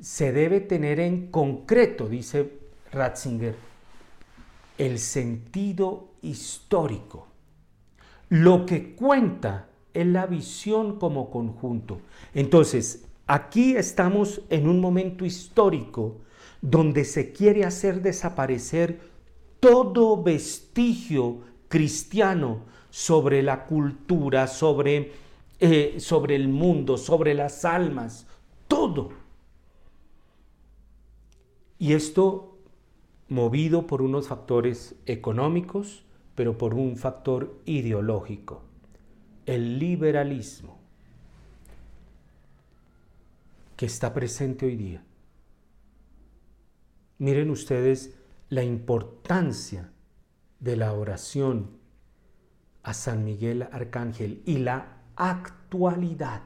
se 0.00 0.32
debe 0.32 0.60
tener 0.60 1.00
en 1.00 1.30
concreto, 1.30 2.08
dice 2.08 2.58
Ratzinger, 2.92 3.54
el 4.78 4.98
sentido 4.98 6.08
histórico 6.22 7.30
lo 8.30 8.64
que 8.64 8.94
cuenta 8.94 9.68
es 9.92 10.06
la 10.06 10.24
visión 10.26 10.98
como 10.98 11.30
conjunto. 11.30 12.00
Entonces, 12.32 13.04
aquí 13.26 13.76
estamos 13.76 14.42
en 14.50 14.68
un 14.68 14.80
momento 14.80 15.24
histórico 15.24 16.20
donde 16.62 17.04
se 17.04 17.32
quiere 17.32 17.64
hacer 17.64 18.00
desaparecer 18.00 19.00
todo 19.58 20.22
vestigio 20.22 21.40
cristiano 21.68 22.60
sobre 22.88 23.42
la 23.42 23.66
cultura, 23.66 24.46
sobre, 24.46 25.12
eh, 25.58 25.96
sobre 25.98 26.36
el 26.36 26.48
mundo, 26.48 26.96
sobre 26.96 27.34
las 27.34 27.64
almas, 27.64 28.28
todo. 28.68 29.10
Y 31.80 31.94
esto 31.94 32.58
movido 33.28 33.86
por 33.86 34.02
unos 34.02 34.28
factores 34.28 34.94
económicos, 35.06 36.04
pero 36.34 36.58
por 36.58 36.74
un 36.74 36.98
factor 36.98 37.58
ideológico, 37.64 38.60
el 39.46 39.78
liberalismo, 39.78 40.78
que 43.78 43.86
está 43.86 44.12
presente 44.12 44.66
hoy 44.66 44.76
día. 44.76 45.02
Miren 47.16 47.48
ustedes 47.48 48.14
la 48.50 48.62
importancia 48.62 49.90
de 50.58 50.76
la 50.76 50.92
oración 50.92 51.70
a 52.82 52.92
San 52.92 53.24
Miguel 53.24 53.62
Arcángel 53.62 54.42
y 54.44 54.58
la 54.58 54.98
actualidad. 55.16 56.42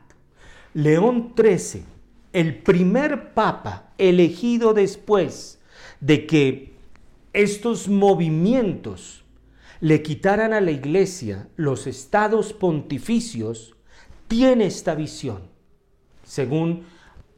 León 0.75 1.35
XIII, 1.37 1.94
el 2.35 2.63
primer 2.63 3.33
papa 3.33 3.95
elegido 3.97 4.75
después 4.75 5.59
de 6.01 6.27
que 6.27 6.75
estos 7.33 7.89
movimientos 7.89 9.25
le 9.81 10.03
quitaran 10.03 10.53
a 10.53 10.61
la 10.61 10.73
iglesia 10.73 11.49
los 11.57 11.87
estados 11.87 12.53
pontificios, 12.53 13.75
tiene 14.29 14.67
esta 14.67 14.95
visión. 14.97 15.43
Según 16.25 16.85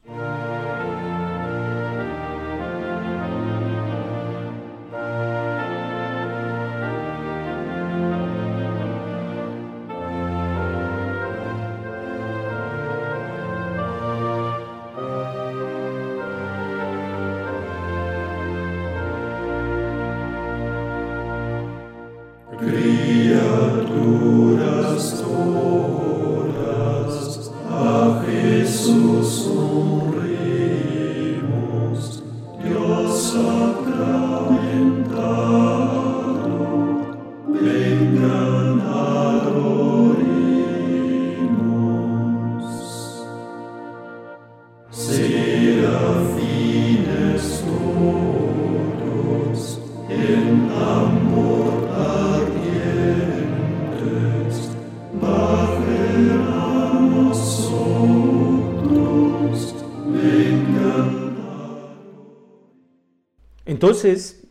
Entonces, 64.05 64.45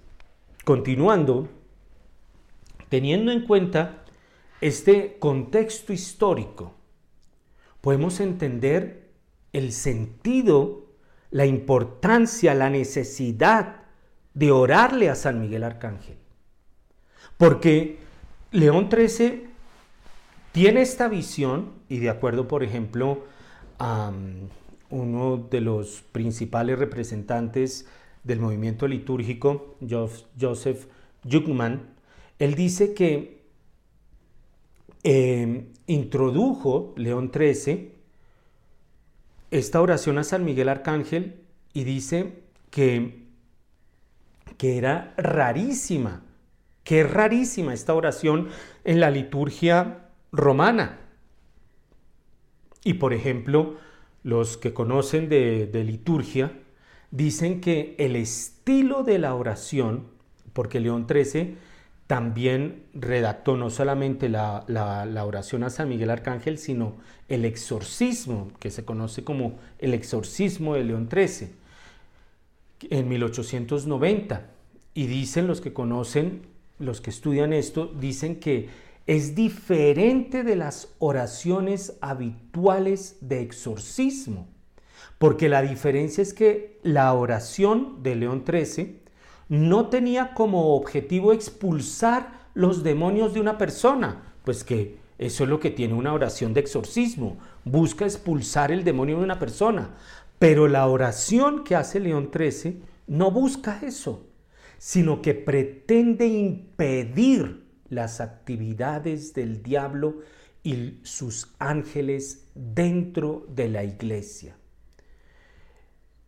continuando, 0.66 1.48
teniendo 2.90 3.32
en 3.32 3.46
cuenta 3.46 4.04
este 4.62 5.18
contexto 5.20 5.94
histórico, 5.94 6.74
podemos 7.80 8.20
entender 8.20 9.12
el 9.52 9.72
sentido, 9.72 10.88
la 11.30 11.46
importancia, 11.46 12.56
la 12.56 12.72
necesidad 12.72 13.84
de 14.34 14.52
orarle 14.52 15.12
a 15.12 15.16
San 15.16 15.40
Miguel 15.40 15.64
Arcángel. 15.64 16.18
Porque 17.38 18.00
León 18.50 18.90
XIII 18.92 19.50
tiene 20.52 20.82
esta 20.82 21.08
visión, 21.08 21.74
y 21.90 22.00
de 22.00 22.10
acuerdo, 22.10 22.48
por 22.48 22.64
ejemplo, 22.64 23.26
a 23.78 24.12
uno 24.90 25.38
de 25.38 25.62
los 25.62 26.02
principales 26.12 26.80
representantes 26.80 27.86
del 28.24 28.40
movimiento 28.40 28.88
litúrgico, 28.88 29.78
Joseph 30.40 30.88
Jungmann, 31.30 31.90
él 32.40 32.56
dice 32.56 32.94
que 32.94 33.44
eh, 35.04 35.68
introdujo 35.88 36.94
León 36.98 37.32
XIII 37.34 37.92
esta 39.52 39.82
oración 39.82 40.18
a 40.18 40.24
San 40.24 40.46
Miguel 40.46 40.70
Arcángel 40.70 41.42
y 41.74 41.84
dice 41.84 42.44
que 42.72 43.24
que 44.58 44.78
era 44.78 45.14
rarísima, 45.18 46.24
que 46.84 47.02
es 47.02 47.12
rarísima 47.12 47.74
esta 47.74 47.94
oración 47.94 48.50
en 48.84 49.00
la 49.00 49.10
liturgia 49.10 50.10
romana. 50.32 51.00
Y 52.84 52.96
por 52.96 53.14
ejemplo, 53.14 53.76
los 54.24 54.58
que 54.58 54.74
conocen 54.74 55.30
de, 55.30 55.70
liturgia 55.86 56.60
dicen 57.14 57.62
que 57.62 57.96
el 58.00 58.16
estilo 58.16 59.04
de 59.04 59.20
la 59.20 59.36
oración, 59.36 60.08
porque 60.52 60.80
León 60.80 61.06
XIII 61.08 61.56
también 62.08 62.86
redactó 62.96 63.56
no 63.56 63.70
solamente 63.70 64.30
la, 64.30 64.66
la, 64.68 65.26
oración 65.26 65.64
a 65.64 65.70
San 65.70 65.90
Miguel 65.90 66.10
Arcángel, 66.10 66.58
sino 66.58 66.96
el 67.30 67.46
exorcismo, 67.46 68.52
que 68.60 68.72
se 68.72 68.84
conoce 68.84 69.24
como 69.24 69.60
el 69.78 69.94
exorcismo 69.94 70.74
de 70.74 70.86
León 70.86 71.08
XIII, 71.10 71.50
en 72.90 73.08
1890. 73.08 74.50
Y 74.96 75.06
dicen 75.06 75.46
los 75.46 75.62
que 75.62 75.72
conocen, 75.72 76.42
los 76.80 77.00
que 77.00 77.12
estudian 77.12 77.54
esto, 77.54 77.94
dicen 78.00 78.40
que 78.40 78.70
es 79.06 79.36
diferente 79.36 80.44
de 80.44 80.56
las 80.56 80.90
oraciones 80.98 81.96
habituales 82.02 83.18
de 83.22 83.42
exorcismo, 83.42 84.48
porque 85.24 85.48
la 85.48 85.62
diferencia 85.62 86.22
es 86.22 86.34
que 86.34 86.82
la 86.84 87.14
oración 87.14 88.04
de 88.04 88.14
León 88.14 88.44
XIII 88.46 89.00
no 89.48 89.88
tenía 89.88 90.34
como 90.34 90.76
objetivo 90.76 91.32
expulsar 91.32 92.50
los 92.56 92.84
demonios 92.84 93.34
de 93.34 93.40
una 93.40 93.58
persona, 93.58 94.34
pues 94.44 94.66
que 94.66 94.98
eso 95.18 95.46
es 95.46 95.50
lo 95.50 95.62
que 95.62 95.72
tiene 95.72 95.94
una 95.94 96.12
oración 96.12 96.54
de 96.54 96.60
exorcismo, 96.60 97.38
busca 97.64 98.04
expulsar 98.04 98.70
el 98.74 98.84
demonio 98.84 99.20
de 99.20 99.24
una 99.24 99.40
persona, 99.40 99.92
pero 100.40 100.68
la 100.68 100.88
oración 100.88 101.64
que 101.64 101.78
hace 101.78 102.02
León 102.02 102.30
XIII 102.30 102.84
no 103.08 103.32
busca 103.32 103.80
eso, 103.82 104.28
sino 104.78 105.22
que 105.22 105.36
pretende 105.36 106.28
impedir 106.28 107.64
las 107.88 108.20
actividades 108.20 109.34
del 109.34 109.64
diablo 109.64 110.20
y 110.64 111.00
sus 111.04 111.56
ángeles 111.60 112.50
dentro 112.56 113.46
de 113.48 113.70
la 113.70 113.86
iglesia. 113.86 114.58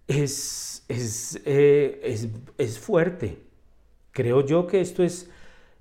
Es, 0.07 0.83
es, 0.87 1.41
eh, 1.45 2.29
es, 2.57 2.79
fuerte. 2.79 3.39
Creo 4.11 4.45
yo 4.45 4.67
que 4.67 4.81
esto 4.81 5.03
es, 5.03 5.29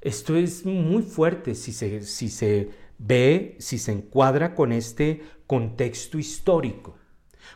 esto 0.00 0.36
es 0.36 0.64
muy 0.64 1.02
fuerte 1.02 1.54
si 1.54 1.72
se, 1.72 2.02
si 2.02 2.28
se 2.28 2.70
ve, 2.98 3.56
si 3.58 3.78
se 3.78 3.92
encuadra 3.92 4.54
con 4.54 4.72
este 4.72 5.22
contexto 5.46 6.18
histórico. 6.18 6.96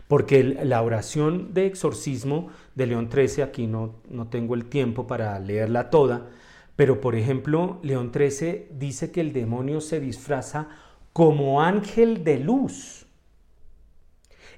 Porque 0.06 0.42
la 0.42 0.82
oración 0.82 1.54
de 1.54 1.66
exorcismo 1.66 2.50
de 2.74 2.86
León 2.86 3.08
XIII, 3.12 3.42
aquí 3.42 3.66
no, 3.66 3.96
no 4.08 4.28
tengo 4.28 4.54
el 4.54 4.66
tiempo 4.66 5.06
para 5.06 5.38
leerla 5.38 5.90
toda, 5.90 6.28
pero 6.76 7.00
por 7.00 7.16
ejemplo, 7.16 7.80
León 7.82 8.12
XIII 8.14 8.68
dice 8.70 9.10
que 9.10 9.20
el 9.20 9.32
demonio 9.32 9.80
se 9.80 10.00
disfraza 10.00 10.68
como 11.12 11.62
ángel 11.62 12.22
de 12.22 12.38
luz 12.38 13.07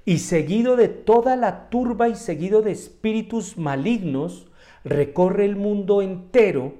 y 0.05 0.19
seguido 0.19 0.77
de 0.77 0.89
toda 0.89 1.37
la 1.37 1.69
turba 1.69 2.09
y 2.09 2.15
seguido 2.15 2.63
de 2.63 2.73
espíritus 2.73 3.59
malignos, 3.59 4.51
recorre 4.85 5.45
el 5.45 5.57
mundo 5.57 6.03
entero 6.03 6.75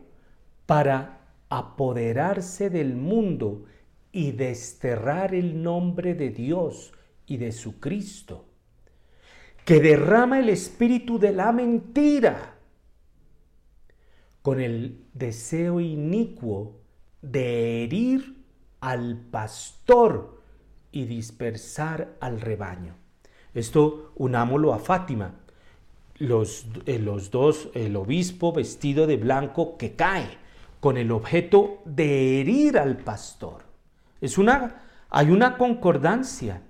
para 0.67 1.21
apoderarse 1.49 2.71
del 2.71 2.95
mundo 2.95 3.65
y 4.13 4.33
desterrar 4.33 5.35
el 5.35 5.63
nombre 5.63 6.15
de 6.15 6.31
Dios 6.31 6.93
y 7.27 7.37
de 7.37 7.53
su 7.53 7.79
Cristo, 7.79 8.47
que 9.65 9.81
derrama 9.81 10.41
el 10.41 10.49
espíritu 10.49 11.19
de 11.19 11.33
la 11.33 11.53
mentira 11.53 12.57
con 14.43 14.61
el 14.61 15.07
deseo 15.13 15.81
inicuo 15.81 16.81
de 17.21 17.85
herir 17.85 18.45
al 18.81 19.17
pastor 19.31 20.43
y 20.91 21.05
dispersar 21.05 22.17
al 22.21 22.41
rebaño. 22.41 23.00
Esto 23.55 24.13
unámoslo 24.17 24.73
a 24.73 24.79
Fátima, 24.79 25.35
los, 26.19 26.67
eh, 26.87 26.99
los 26.99 27.31
dos, 27.31 27.69
el 27.75 27.97
obispo 27.97 28.53
vestido 28.53 29.07
de 29.07 29.17
blanco 29.17 29.77
que 29.77 29.95
cae 29.95 30.39
con 30.81 30.97
el 30.97 31.11
objeto 31.11 31.79
de 31.85 32.41
herir 32.41 32.79
al 32.79 32.99
pastor. 32.99 33.63
Es 34.21 34.39
una, 34.39 34.83
hay 35.09 35.31
una 35.31 35.57
concordancia 35.57 36.63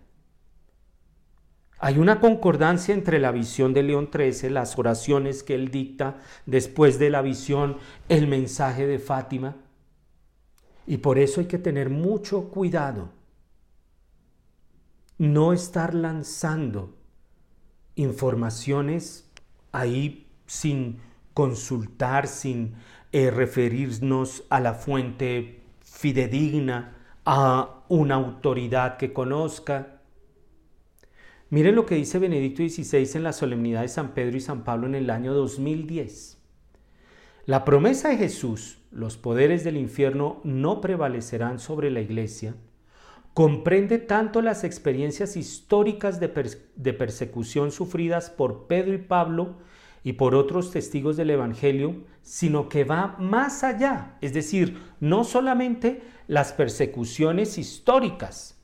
hay 1.82 1.98
una 1.98 2.20
concordancia 2.20 2.92
entre 2.92 3.18
la 3.18 3.32
visión 3.32 3.72
de 3.72 3.82
León 3.82 4.10
XIII, 4.12 4.50
las 4.50 4.78
oraciones 4.78 5.42
que 5.42 5.54
él 5.54 5.70
dicta 5.70 6.18
después 6.44 6.98
de 6.98 7.08
la 7.08 7.22
visión, 7.22 7.78
el 8.10 8.26
mensaje 8.26 8.86
de 8.86 8.98
Fátima. 8.98 9.56
Y 10.86 10.98
por 10.98 11.18
eso 11.18 11.40
hay 11.40 11.46
que 11.46 11.56
tener 11.56 11.88
mucho 11.88 12.50
cuidado. 12.50 13.08
No 15.20 15.52
estar 15.52 15.92
lanzando 15.92 16.96
informaciones 17.94 19.30
ahí 19.70 20.26
sin 20.46 20.96
consultar, 21.34 22.26
sin 22.26 22.72
eh, 23.12 23.30
referirnos 23.30 24.44
a 24.48 24.60
la 24.60 24.72
fuente 24.72 25.60
fidedigna, 25.82 26.96
a 27.26 27.84
una 27.90 28.14
autoridad 28.14 28.96
que 28.96 29.12
conozca 29.12 30.00
Miren 31.50 31.74
lo 31.74 31.84
que 31.84 31.96
dice 31.96 32.18
Benedicto 32.18 32.62
XVI 32.62 33.18
en 33.18 33.22
la 33.22 33.34
solemnidad 33.34 33.82
de 33.82 33.88
San 33.88 34.14
Pedro 34.14 34.38
y 34.38 34.40
San 34.40 34.64
Pablo 34.64 34.86
en 34.86 34.94
el 34.94 35.10
año 35.10 35.34
2010. 35.34 36.38
La 37.44 37.66
promesa 37.66 38.08
de 38.08 38.16
Jesús, 38.16 38.78
los 38.90 39.18
poderes 39.18 39.64
del 39.64 39.76
infierno 39.76 40.40
no 40.44 40.80
prevalecerán 40.80 41.58
sobre 41.58 41.90
la 41.90 42.00
iglesia, 42.00 42.54
comprende 43.34 43.98
tanto 43.98 44.42
las 44.42 44.64
experiencias 44.64 45.36
históricas 45.36 46.20
de, 46.20 46.92
persecución 46.92 47.70
sufridas 47.70 48.30
por 48.30 48.66
Pedro 48.66 48.94
y 48.94 48.98
Pablo 48.98 49.56
y 50.02 50.14
por 50.14 50.34
otros 50.34 50.70
testigos 50.70 51.16
del 51.16 51.30
Evangelio, 51.30 52.04
sino 52.22 52.68
que 52.68 52.84
va 52.84 53.16
más 53.18 53.62
allá, 53.64 54.16
es 54.20 54.32
decir, 54.32 54.80
no 54.98 55.24
solamente 55.24 56.02
las 56.26 56.52
persecuciones 56.52 57.58
históricas, 57.58 58.58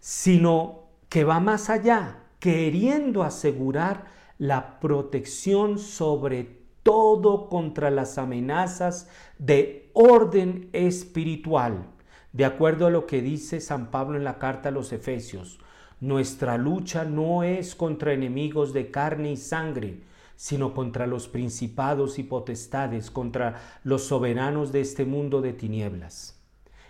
sino 0.00 0.84
que 1.08 1.24
va 1.24 1.40
más 1.40 1.70
allá, 1.70 2.18
queriendo 2.40 3.22
asegurar 3.22 4.06
la 4.38 4.80
protección 4.80 5.78
sobre 5.78 6.64
todo 6.82 7.48
contra 7.48 7.90
las 7.90 8.18
amenazas 8.18 9.08
de 9.38 9.90
orden 9.94 10.68
espiritual. 10.72 11.93
De 12.34 12.44
acuerdo 12.44 12.88
a 12.88 12.90
lo 12.90 13.06
que 13.06 13.22
dice 13.22 13.60
San 13.60 13.92
Pablo 13.92 14.18
en 14.18 14.24
la 14.24 14.40
carta 14.40 14.70
a 14.70 14.72
los 14.72 14.92
Efesios, 14.92 15.60
nuestra 16.00 16.58
lucha 16.58 17.04
no 17.04 17.44
es 17.44 17.76
contra 17.76 18.12
enemigos 18.12 18.72
de 18.72 18.90
carne 18.90 19.30
y 19.30 19.36
sangre, 19.36 20.00
sino 20.34 20.74
contra 20.74 21.06
los 21.06 21.28
principados 21.28 22.18
y 22.18 22.24
potestades, 22.24 23.12
contra 23.12 23.78
los 23.84 24.02
soberanos 24.02 24.72
de 24.72 24.80
este 24.80 25.04
mundo 25.04 25.42
de 25.42 25.52
tinieblas. 25.52 26.36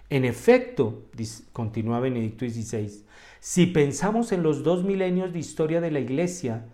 En 0.09 0.24
efecto, 0.24 1.03
continúa 1.53 2.01
Benedicto 2.01 2.47
XVI, 2.49 3.05
si 3.38 3.66
pensamos 3.66 4.32
en 4.32 4.42
los 4.42 4.62
dos 4.62 4.82
milenios 4.82 5.34
de 5.34 5.40
historia 5.40 5.82
de 5.82 5.90
la 5.90 6.01
Iglesia, 6.01 6.64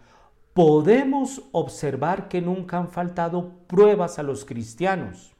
podemos 0.55 1.43
observar 1.51 2.29
que 2.29 2.41
nunca 2.41 2.79
han 2.79 2.89
faltado 2.89 3.51
pruebas 3.67 4.21
a 4.21 4.23
los 4.23 4.45
cristianos. 4.45 5.33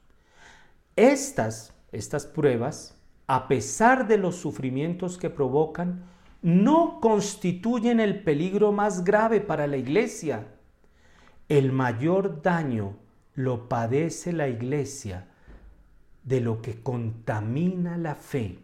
Estas, 0.97 1.73
estas 1.93 2.25
pruebas, 2.25 2.97
a 3.27 3.47
pesar 3.47 4.07
de 4.07 4.17
los 4.17 4.35
sufrimientos 4.35 5.17
que 5.17 5.29
provocan, 5.29 6.03
no 6.41 6.99
constituyen 6.99 7.99
el 7.99 8.23
peligro 8.23 8.71
más 8.71 9.03
grave 9.03 9.41
para 9.41 9.67
la 9.67 9.77
Iglesia. 9.77 10.47
El 11.47 11.71
mayor 11.71 12.41
daño 12.41 12.97
lo 13.35 13.69
padece 13.69 14.33
la 14.33 14.47
Iglesia 14.47 15.27
de 16.23 16.41
lo 16.41 16.61
que 16.61 16.81
contamina 16.81 17.97
la 17.97 18.15
fe 18.15 18.59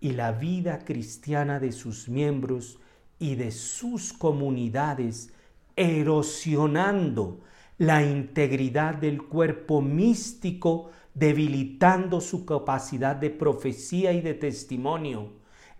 y 0.00 0.12
la 0.12 0.32
vida 0.32 0.80
cristiana 0.84 1.60
de 1.60 1.72
sus 1.72 2.08
miembros 2.08 2.78
y 3.18 3.34
de 3.34 3.50
sus 3.50 4.12
comunidades, 4.12 5.32
erosionando 5.76 7.40
la 7.78 8.02
integridad 8.02 8.94
del 8.94 9.22
cuerpo 9.22 9.82
místico, 9.82 10.90
debilitando 11.14 12.20
su 12.20 12.44
capacidad 12.44 13.16
de 13.16 13.30
profecía 13.30 14.12
y 14.12 14.20
de 14.20 14.34
testimonio, 14.34 15.32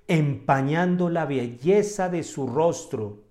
empañando 0.08 1.08
la 1.08 1.24
belleza 1.24 2.08
de 2.08 2.22
su 2.22 2.46
rostro. 2.46 3.22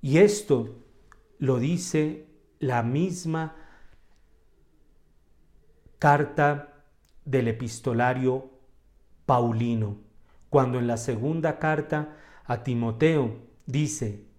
Y 0.00 0.18
esto 0.18 0.76
lo 1.38 1.58
dice 1.58 2.26
la 2.58 2.82
misma 2.82 3.56
carta 5.98 6.84
del 7.24 7.48
epistolario 7.48 8.50
Paulino, 9.26 9.98
cuando 10.48 10.78
en 10.78 10.86
la 10.86 10.96
segunda 10.96 11.58
carta 11.58 12.16
a 12.44 12.62
Timoteo 12.62 13.36
dice, 13.66 14.29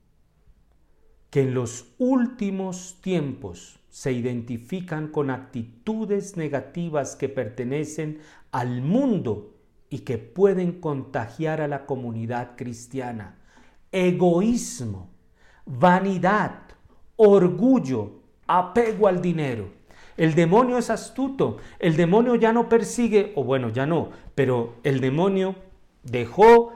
que 1.32 1.42
en 1.42 1.54
los 1.56 1.86
últimos 1.98 3.00
tiempos 3.02 3.80
se 3.90 4.12
identifican 4.12 5.08
con 5.08 5.32
actitudes 5.32 6.38
negativas 6.38 7.16
que 7.16 7.30
pertenecen 7.30 8.20
al 8.52 8.82
mundo 8.82 9.56
y 9.90 10.00
que 10.00 10.18
pueden 10.18 10.80
contagiar 10.80 11.62
a 11.62 11.68
la 11.68 11.86
comunidad 11.86 12.52
cristiana. 12.58 13.38
Egoísmo, 13.92 15.10
vanidad, 15.66 16.60
orgullo, 17.16 18.22
apego 18.48 19.08
al 19.08 19.22
dinero. 19.22 19.70
El 20.18 20.36
demonio 20.36 20.78
es 20.78 20.90
astuto, 20.90 21.58
el 21.80 21.96
demonio 21.96 22.36
ya 22.36 22.52
no 22.52 22.68
persigue, 22.68 23.32
o 23.36 23.44
bueno, 23.46 23.70
ya 23.70 23.86
no, 23.86 24.10
pero 24.36 24.76
el 24.84 25.00
demonio 25.00 25.56
dejó 26.04 26.74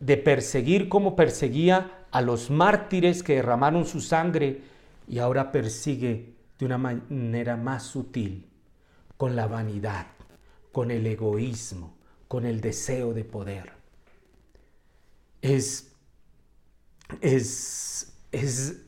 de 0.00 0.16
perseguir 0.16 0.88
como 0.88 1.14
perseguía 1.14 1.97
a 2.10 2.20
los 2.20 2.50
mártires 2.50 3.22
que 3.22 3.36
derramaron 3.36 3.84
su 3.84 4.00
sangre 4.00 4.62
y 5.06 5.18
ahora 5.18 5.52
persigue 5.52 6.34
de 6.58 6.66
una 6.66 6.78
manera 6.78 7.56
más 7.56 7.84
sutil, 7.84 8.46
con 9.16 9.36
la 9.36 9.46
vanidad, 9.46 10.06
con 10.72 10.90
el 10.90 11.06
egoísmo, 11.06 11.96
con 12.26 12.44
el 12.46 12.60
deseo 12.60 13.14
de 13.14 13.24
poder. 13.24 13.72
Es, 15.40 15.92
es, 17.20 18.12
es 18.32 18.82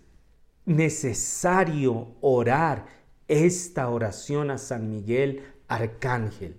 necesario 0.64 2.08
orar 2.20 2.86
esta 3.28 3.88
oración 3.88 4.50
a 4.50 4.58
San 4.58 4.90
Miguel 4.90 5.44
Arcángel. 5.68 6.56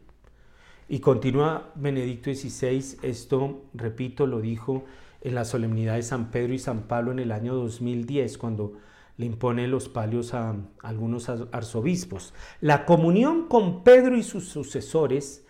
Y 0.88 1.00
continúa 1.00 1.72
Benedicto 1.76 2.34
XVI, 2.34 2.98
esto, 3.02 3.64
repito, 3.74 4.28
lo 4.28 4.42
dijo 4.42 4.86
en 5.22 5.36
la 5.36 5.46
solemnidad 5.46 5.96
de 5.96 6.04
San 6.04 6.32
Pedro 6.32 6.54
y 6.54 6.60
San 6.60 6.84
Pablo 6.84 7.12
en 7.12 7.20
el 7.20 7.32
año 7.32 7.56
2010, 7.56 8.38
cuando 8.38 8.74
le 9.18 9.26
impone 9.26 9.68
los 9.68 9.88
palios 9.88 10.34
a 10.34 10.56
algunos 10.82 11.30
arzobispos. 11.30 12.34
La 12.60 12.86
comunión 12.86 13.48
con 13.48 13.84
Pedro 13.84 14.18
y 14.18 14.24
sus 14.24 14.50
sucesores 14.50 15.46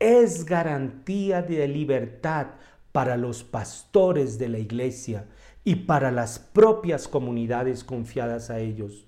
es 0.00 0.44
garantía 0.44 1.42
de 1.42 1.68
libertad 1.68 2.48
para 2.90 3.16
los 3.16 3.44
pastores 3.44 4.38
de 4.38 4.48
la 4.48 4.58
iglesia 4.58 5.28
y 5.64 5.76
para 5.76 6.10
las 6.10 6.40
propias 6.40 7.06
comunidades 7.06 7.84
confiadas 7.84 8.50
a 8.50 8.58
ellos. 8.58 9.06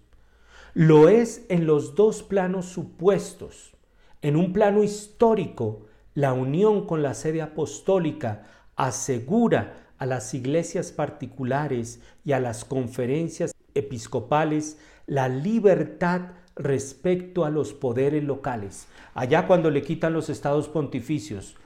Lo 0.74 1.08
es 1.08 1.44
en 1.48 1.66
los 1.66 1.94
dos 1.94 2.22
planos 2.22 2.66
supuestos. 2.66 3.74
En 4.22 4.36
un 4.36 4.52
plano 4.52 4.82
histórico, 4.82 5.86
la 6.14 6.32
unión 6.32 6.86
con 6.86 7.02
la 7.02 7.14
sede 7.14 7.42
apostólica 7.42 8.46
asegura 8.76 9.83
a 9.98 10.06
las 10.06 10.34
iglesias 10.34 10.92
particulares 10.92 12.00
y 12.24 12.32
a 12.32 12.40
las 12.40 12.64
conferencias 12.64 13.54
episcopales 13.74 14.78
la 15.06 15.28
libertad 15.28 16.22
respecto 16.56 17.44
a 17.44 17.50
los 17.50 17.72
poderes 17.72 18.22
locales. 18.24 18.86
Allá 19.14 19.46
cuando 19.46 19.70
le 19.70 19.82
quitan 19.82 20.12
los 20.12 20.30
estados 20.30 20.68
pontificios, 20.68 21.56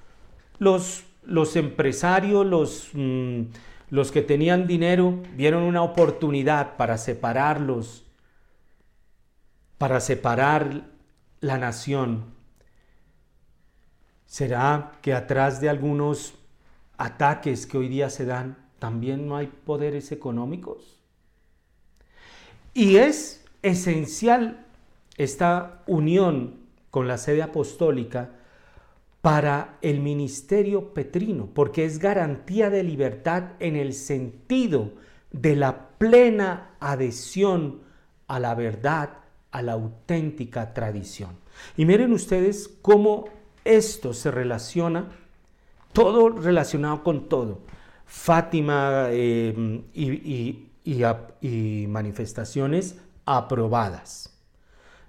los, 0.59 1.05
los 1.25 1.57
empresarios, 1.57 2.47
los, 2.47 2.91
mm, 2.95 3.43
los 3.91 4.11
que 4.11 4.23
tenían 4.23 4.67
dinero, 4.67 5.23
vieron 5.37 5.63
una 5.63 5.83
oportunidad 5.83 6.77
para 6.77 6.99
separarlos, 6.99 8.05
para 9.77 10.01
separar 10.01 10.89
la 11.41 11.59
nación. 11.59 12.25
¿Será 14.27 14.93
que 15.01 15.15
atrás 15.15 15.61
de 15.61 15.69
algunos 15.69 16.35
ataques 16.99 17.67
que 17.67 17.79
hoy 17.79 17.89
día 17.89 18.11
se 18.11 18.27
dan, 18.27 18.59
también 18.79 19.27
no 19.27 19.37
hay 19.37 19.47
poderes 19.47 20.13
económicos. 20.13 21.01
Y 22.75 22.97
es 22.97 23.45
esencial 23.63 24.67
esta 25.17 25.83
unión 25.87 26.57
con 26.91 27.09
la 27.09 27.19
sede 27.19 27.43
apostólica 27.43 28.31
para 29.21 29.79
el 29.83 30.01
ministerio 30.01 30.95
petrino, 30.95 31.49
porque 31.53 31.85
es 31.85 31.99
garantía 31.99 32.71
de 32.71 32.83
libertad 32.83 33.53
en 33.59 33.77
el 33.77 33.95
sentido 33.95 34.93
de 35.33 35.57
la 35.57 35.89
plena 35.99 36.77
adhesión 36.79 37.81
a 38.29 38.39
la 38.39 38.55
verdad, 38.55 39.11
a 39.51 39.63
la 39.63 39.73
auténtica 39.73 40.73
tradición. 40.73 41.37
Y 41.77 41.85
miren 41.85 42.13
ustedes 42.13 42.69
cómo 42.81 43.27
esto 43.65 44.15
se 44.15 44.31
relaciona 44.31 45.09
todo 45.93 46.29
relacionado 46.31 47.03
con 47.03 47.29
todo. 47.29 47.61
Fátima 48.07 49.09
em, 49.11 49.85
y, 49.95 50.65
manifestaciones 51.89 52.99
aprobadas. 53.27 54.35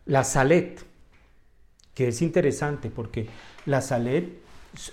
La 0.05 0.23
Salet, 0.23 0.83
que 1.93 2.09
es 2.09 2.21
interesante 2.21 2.89
porque 2.89 3.29
la 3.65 3.81
Salet 3.81 4.41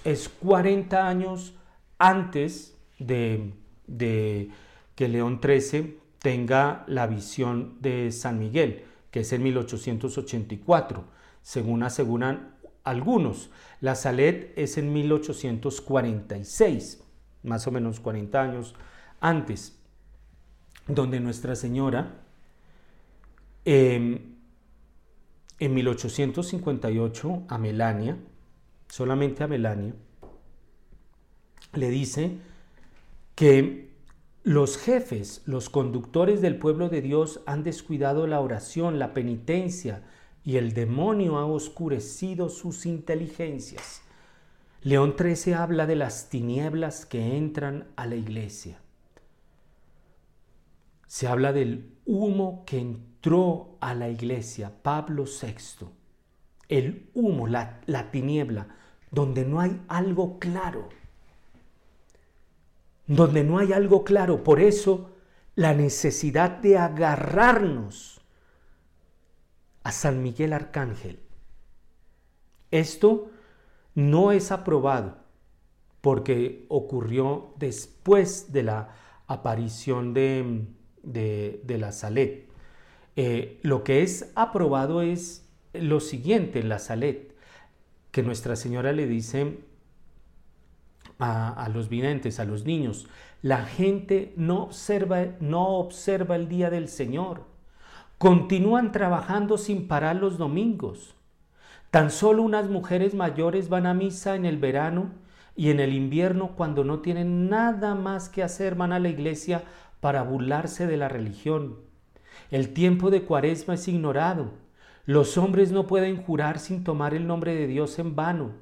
es 0.04 0.28
40 0.28 1.08
años 1.08 1.54
antes 1.98 2.76
de, 2.98 3.52
de, 3.86 4.50
que 4.94 5.08
León 5.08 5.40
XIII 5.42 5.98
tenga 6.20 6.84
la 6.86 7.06
visión 7.06 7.76
de 7.80 8.12
San 8.12 8.38
Miguel, 8.38 8.84
que 9.10 9.20
es 9.20 9.32
en 9.32 9.42
1884, 9.42 11.04
según 11.42 11.82
aseguran 11.82 12.54
algunos. 12.84 13.50
La 13.80 13.94
Salet 13.94 14.52
es 14.56 14.78
en 14.78 14.92
1846, 14.92 17.04
más 17.42 17.66
o 17.66 17.70
menos 17.70 18.00
40 18.00 18.40
años 18.40 18.74
antes, 19.20 19.78
donde 20.88 21.20
Nuestra 21.20 21.54
Señora 21.56 22.22
em, 23.64 24.36
en 25.58 25.74
1858 25.74 27.42
a 27.48 27.58
Melania, 27.58 28.16
solamente 28.88 29.44
a 29.44 29.48
Melania, 29.48 29.94
le 31.74 31.90
dice 31.90 32.38
que 33.34 33.90
los 34.42 34.78
jefes, 34.78 35.42
los 35.44 35.68
conductores 35.68 36.40
del 36.40 36.56
pueblo 36.56 36.88
de 36.88 37.02
Dios 37.02 37.42
han 37.46 37.62
descuidado 37.64 38.26
la 38.26 38.40
oración, 38.40 38.98
la 38.98 39.12
penitencia, 39.12 40.02
y 40.46 40.58
el 40.58 40.74
demonio 40.74 41.38
ha 41.38 41.44
oscurecido 41.44 42.48
sus 42.48 42.86
inteligencias. 42.86 44.00
León 44.80 45.16
XIII 45.18 45.54
habla 45.54 45.86
de 45.86 45.96
las 45.96 46.28
tinieblas 46.28 47.04
que 47.04 47.36
entran 47.36 47.88
a 47.96 48.06
la 48.06 48.14
iglesia. 48.14 48.78
Se 51.08 51.26
habla 51.26 51.52
del 51.52 51.90
humo 52.06 52.62
que 52.64 52.78
entró 52.78 53.76
a 53.80 53.92
la 53.94 54.08
iglesia, 54.08 54.72
Pablo 54.84 55.24
VI. 55.24 55.88
El 56.68 57.10
humo, 57.12 57.48
la, 57.48 57.80
la 57.86 58.12
tiniebla, 58.12 58.68
donde 59.10 59.44
no 59.44 59.58
hay 59.58 59.82
algo 59.88 60.38
claro. 60.38 60.88
Donde 63.08 63.42
no 63.42 63.58
hay 63.58 63.72
algo 63.72 64.04
claro. 64.04 64.44
Por 64.44 64.60
eso 64.60 65.10
la 65.56 65.74
necesidad 65.74 66.50
de 66.50 66.78
agarrarnos 66.78 68.15
a 69.86 69.92
San 69.92 70.20
Miguel 70.20 70.52
Arcángel. 70.52 71.20
Esto 72.72 73.30
no 73.94 74.32
es 74.32 74.50
aprobado 74.50 75.18
porque 76.00 76.66
ocurrió 76.68 77.54
después 77.56 78.52
de 78.52 78.64
la 78.64 78.96
aparición 79.28 80.12
de, 80.12 81.60
la 81.68 81.92
Salet. 81.92 82.48
Eh, 83.14 83.60
lo 83.62 83.84
que 83.84 84.02
es 84.02 84.32
aprobado 84.34 85.02
es 85.02 85.48
lo 85.72 86.00
siguiente 86.00 86.58
en 86.58 86.68
la 86.68 86.80
Salet, 86.80 87.36
que 88.10 88.24
Nuestra 88.24 88.56
Señora 88.56 88.90
le 88.90 89.06
dice 89.06 89.60
a, 91.20 91.62
a, 91.62 91.68
los 91.68 91.88
videntes, 91.88 92.40
a 92.40 92.44
los 92.44 92.64
niños, 92.64 93.06
la 93.40 93.64
gente 93.64 94.32
no 94.36 94.64
observa, 94.64 95.26
no 95.38 95.76
observa 95.78 96.34
el 96.34 96.48
día 96.48 96.70
del 96.70 96.88
Señor 96.88 97.54
Continúan 98.18 98.92
trabajando 98.92 99.58
sin 99.58 99.88
parar 99.88 100.16
los 100.16 100.38
domingos. 100.38 101.14
Tan 101.90 102.10
solo 102.10 102.42
unas 102.42 102.70
mujeres 102.70 103.14
mayores 103.14 103.68
van 103.68 103.84
a 103.84 103.92
misa 103.92 104.36
en 104.36 104.46
el 104.46 104.56
verano 104.56 105.10
y 105.54 105.68
en 105.68 105.80
el 105.80 105.92
invierno 105.92 106.52
cuando 106.56 106.82
no 106.82 107.00
tienen 107.00 107.50
nada 107.50 107.94
más 107.94 108.30
que 108.30 108.42
hacer 108.42 108.74
van 108.74 108.94
a 108.94 109.00
la 109.00 109.10
iglesia 109.10 109.64
para 110.00 110.22
burlarse 110.22 110.86
de 110.86 110.96
la 110.96 111.10
religión. 111.10 111.76
El 112.50 112.72
tiempo 112.72 113.10
de 113.10 113.22
cuaresma 113.22 113.74
es 113.74 113.86
ignorado. 113.86 114.52
Los 115.04 115.36
hombres 115.36 115.70
no 115.70 115.86
pueden 115.86 116.16
jurar 116.16 116.58
sin 116.58 116.84
tomar 116.84 117.12
el 117.12 117.26
nombre 117.26 117.54
de 117.54 117.66
Dios 117.66 117.98
en 117.98 118.16
vano. 118.16 118.52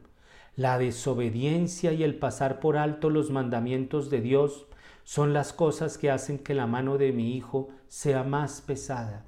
La 0.57 0.79
desobediencia 0.79 1.93
y 1.93 2.03
el 2.03 2.17
pasar 2.17 2.59
por 2.59 2.77
alto 2.77 3.09
los 3.09 3.31
mandamientos 3.31 4.11
de 4.11 4.21
Dios 4.21 4.67
son 5.05 5.33
las 5.33 5.53
cosas 5.53 5.97
que 5.97 6.11
hacen 6.11 6.41
que 6.41 6.55
la 6.55 6.67
mano 6.67 6.99
de 6.99 7.13
mi 7.13 7.37
hijo 7.37 7.69
sea 7.87 8.25
más 8.25 8.61
pesada 8.61 9.27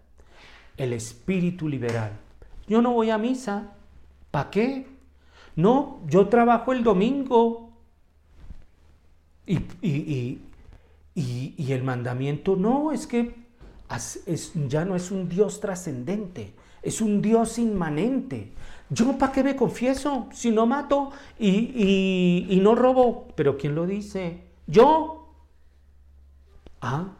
el 0.76 0.92
espíritu 0.92 1.68
liberal. 1.68 2.12
Yo 2.68 2.82
no 2.82 2.92
voy 2.92 3.10
a 3.10 3.18
misa. 3.18 3.72
¿Para 4.30 4.50
qué? 4.50 4.86
No, 5.54 6.00
yo 6.06 6.28
trabajo 6.28 6.72
el 6.72 6.84
domingo. 6.84 7.70
Y, 9.46 9.60
y, 11.14 11.72
el 11.72 11.82
mandamiento, 11.84 12.56
no, 12.56 12.92
es 12.92 13.06
que 13.06 13.34
ya 14.68 14.84
no 14.84 14.96
es 14.96 15.10
un 15.10 15.28
Dios 15.28 15.60
trascendente, 15.60 16.52
es 16.82 17.00
un 17.00 17.22
Dios 17.22 17.58
inmanente. 17.58 18.52
¿Yo 18.90 19.16
para 19.16 19.32
qué 19.32 19.44
me 19.44 19.56
confieso 19.56 20.28
si 20.32 20.50
no 20.50 20.66
mato 20.66 21.10
y, 21.38 22.46
y 22.48 22.60
no 22.60 22.74
robo? 22.74 23.28
Pero 23.36 23.56
¿quién 23.56 23.74
lo 23.74 23.86
dice? 23.86 24.42
Yo. 24.66 25.32
Ah, 26.80 27.12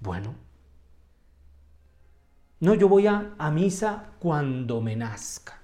bueno. 0.00 0.41
No, 2.62 2.74
yo 2.74 2.88
voy 2.88 3.08
a, 3.08 3.34
misa 3.52 4.04
cuando 4.20 4.80
me 4.80 4.94
nazca. 4.94 5.58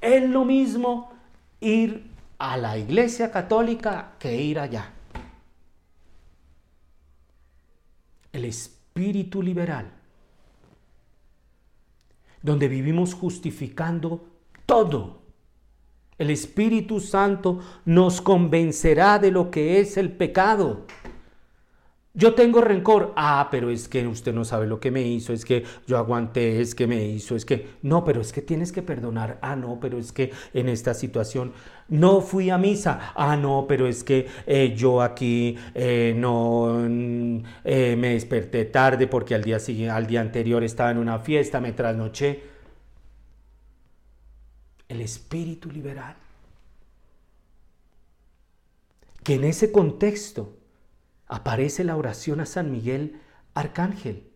Es 0.00 0.22
lo 0.30 0.44
mismo 0.44 1.10
ir 1.58 2.12
a 2.38 2.56
la 2.56 2.78
iglesia 2.78 3.32
católica 3.32 4.12
que 4.16 4.40
ir 4.40 4.60
allá. 4.60 4.92
El 8.32 8.44
espíritu 8.44 9.42
liberal, 9.42 9.90
donde 12.40 12.68
vivimos 12.68 13.12
justificando 13.12 14.24
todo. 14.66 15.22
El 16.18 16.30
Espíritu 16.30 17.00
Santo 17.00 17.58
nos 17.84 18.20
convencerá 18.20 19.18
de 19.18 19.32
lo 19.32 19.50
que 19.50 19.80
es 19.80 19.96
el 19.96 20.12
pecado. 20.12 20.86
Yo 22.12 22.34
tengo 22.34 22.60
rencor. 22.60 23.12
Ah, 23.16 23.48
pero 23.50 23.70
es 23.70 23.88
que 23.88 24.06
usted 24.06 24.34
no 24.34 24.44
sabe 24.44 24.66
lo 24.66 24.80
que 24.80 24.90
me 24.90 25.02
hizo, 25.02 25.32
es 25.32 25.44
que 25.44 25.64
yo 25.86 25.96
aguanté, 25.96 26.60
es 26.60 26.74
que 26.74 26.86
me 26.86 27.04
hizo, 27.06 27.36
es 27.36 27.44
que... 27.44 27.68
No, 27.82 28.04
pero 28.04 28.20
es 28.20 28.32
que 28.32 28.42
tienes 28.42 28.72
que 28.72 28.82
perdonar. 28.82 29.38
Ah, 29.42 29.54
no, 29.54 29.78
pero 29.80 29.96
es 29.98 30.12
que 30.12 30.32
en 30.52 30.68
esta 30.68 30.94
situación 30.94 31.52
no 31.88 32.20
fui 32.20 32.50
a 32.50 32.58
misa. 32.58 33.12
Ah, 33.14 33.36
no, 33.36 33.66
pero 33.68 33.86
es 33.86 34.02
que 34.04 34.28
eh, 34.46 34.74
yo 34.76 35.02
aquí 35.02 35.56
eh, 35.74 36.12
no 36.16 36.84
mm, 36.88 37.42
eh, 37.64 37.96
me 37.96 38.10
desperté 38.14 38.64
tarde 38.64 39.06
porque 39.06 39.34
al 39.36 39.44
día, 39.44 39.58
al 39.94 40.06
día 40.06 40.20
anterior 40.20 40.64
estaba 40.64 40.90
en 40.90 40.98
una 40.98 41.20
fiesta, 41.20 41.60
me 41.60 41.72
trasnoché. 41.72 42.42
El 44.88 45.00
espíritu 45.00 45.70
liberal. 45.70 46.16
Que 49.22 49.34
en 49.34 49.44
ese 49.44 49.70
contexto 49.70 50.59
aparece 51.30 51.84
la 51.84 51.96
oración 51.96 52.40
a 52.40 52.46
San 52.46 52.72
Miguel 52.72 53.20
Arcángel. 53.54 54.28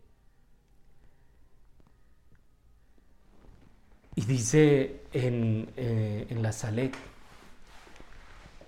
Y 4.14 4.22
dice 4.22 5.03
en, 5.12 5.68
eh, 5.76 6.26
en 6.30 6.40
la 6.40 6.53
Salet, 6.53 6.95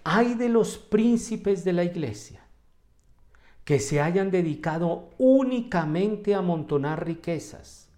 hay 0.03 0.35
de 0.35 0.49
los 0.49 0.77
príncipes 0.77 1.65
de 1.65 1.73
la 1.73 1.85
iglesia 1.85 2.43
que 3.65 3.79
se 3.79 4.01
hayan 4.01 4.33
dedicado 4.33 5.11
únicamente 5.19 6.35
a 6.35 6.39
amontonar 6.39 7.07
riquezas, 7.07 7.89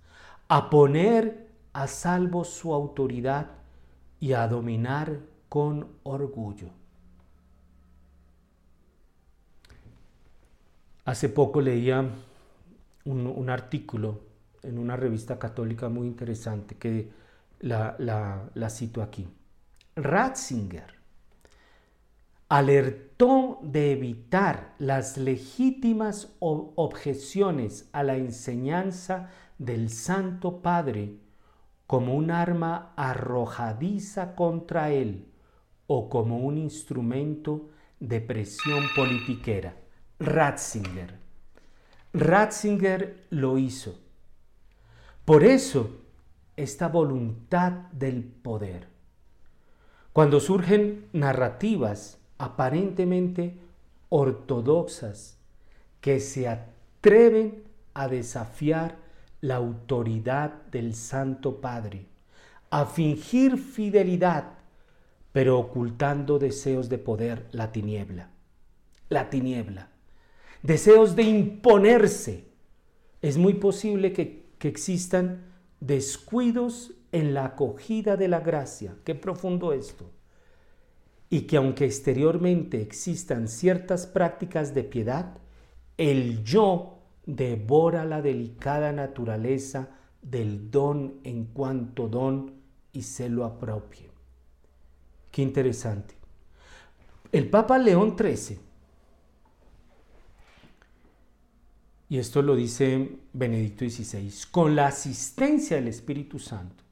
a 0.49 0.69
poner 0.69 1.49
a 1.73 1.87
salvo 1.87 2.45
su 2.45 2.75
autoridad 2.75 3.51
y 4.21 4.35
a 4.35 4.47
dominar 4.47 5.21
con 5.49 5.89
orgullo. 6.03 6.78
Hace 11.09 11.31
poco 11.31 11.63
leía 11.63 12.07
un, 13.07 13.49
artículo 13.49 14.21
en 14.63 14.79
una 14.79 14.95
revista 14.95 15.39
católica 15.39 15.89
muy 15.89 16.07
interesante 16.07 16.75
que 16.75 17.11
la, 17.61 17.97
la 17.99 18.69
cito 18.69 19.01
aquí. 19.01 19.27
Ratzinger 19.97 20.97
alertó 22.51 23.59
de 23.63 23.93
evitar 23.93 24.75
las 24.79 25.17
legítimas 25.17 26.37
objeciones 26.41 27.89
a 27.93 28.03
la 28.03 28.17
enseñanza 28.17 29.31
del 29.57 29.89
Santo 29.89 30.61
Padre 30.61 31.15
como 31.87 32.17
un 32.17 32.31
arma 32.31 32.93
arrojadiza 32.97 34.35
contra 34.35 34.91
él 34.91 35.25
o 35.87 36.11
como 36.11 36.37
un 36.41 36.59
instrumento 36.59 37.71
de 37.99 38.21
presión 38.21 38.85
politiquera. 38.95 39.88
Ratzinger. 40.21 41.17
Ratzinger 42.13 43.27
lo 43.31 43.57
hizo. 43.57 44.01
Por 45.25 45.45
eso, 45.45 46.01
esta 46.57 46.89
voluntad 46.89 47.71
del 47.93 48.25
poder. 48.25 48.89
Cuando 50.13 50.41
surgen 50.41 51.07
narrativas 51.13 52.19
aparentemente 52.37 53.61
ortodoxas 54.09 55.39
que 56.01 56.19
se 56.19 56.49
atreven 56.49 57.63
a 57.95 58.09
desafiar 58.09 58.97
la 59.41 59.55
autoridad 59.55 60.63
del 60.73 60.97
Santo 60.97 61.61
Padre, 61.61 62.07
a 62.71 62.87
fingir 62.87 63.57
fidelidad, 63.57 64.55
pero 65.31 65.61
ocultando 65.61 66.41
deseos 66.41 66.89
de 66.89 66.99
poder, 66.99 67.47
la 67.53 67.71
tiniebla. 67.71 68.31
La 69.11 69.31
tiniebla 69.31 69.91
deseos 70.63 71.17
de 71.17 71.23
imponerse. 71.23 72.45
Es 73.23 73.37
muy 73.37 73.55
posible 73.55 74.13
que, 74.13 74.47
existan 74.61 75.45
descuidos 75.79 76.93
en 77.13 77.33
la 77.33 77.45
acogida 77.45 78.17
de 78.17 78.27
la 78.27 78.41
gracia. 78.41 78.97
Qué 79.05 79.15
profundo 79.15 79.73
esto. 79.73 80.11
Y 81.31 81.43
que 81.43 81.59
aunque 81.59 81.85
exteriormente 81.85 82.83
existan 82.83 83.47
ciertas 83.47 84.07
prácticas 84.07 84.75
de 84.75 84.83
piedad, 84.83 85.39
el 85.97 86.43
yo 86.43 86.99
devora 87.25 88.05
la 88.05 88.21
delicada 88.21 88.91
naturaleza 88.93 89.91
del 90.23 90.73
don 90.73 91.21
en 91.23 91.45
cuanto 91.45 92.09
don 92.09 92.55
y 92.93 93.03
se 93.03 93.29
lo 93.29 93.45
apropie. 93.45 94.11
Qué 95.31 95.43
interesante. 95.43 96.15
El 97.31 97.49
Papa 97.49 97.79
León 97.79 98.17
XIII 98.19 98.68
y 102.09 102.19
esto 102.19 102.43
lo 102.43 102.57
dice 102.57 103.11
Benedicto 103.33 103.85
XVI, 103.85 104.33
con 104.51 104.75
la 104.75 104.87
asistencia 104.87 105.77
del 105.77 105.89
Espíritu 105.89 106.39
Santo, 106.39 106.83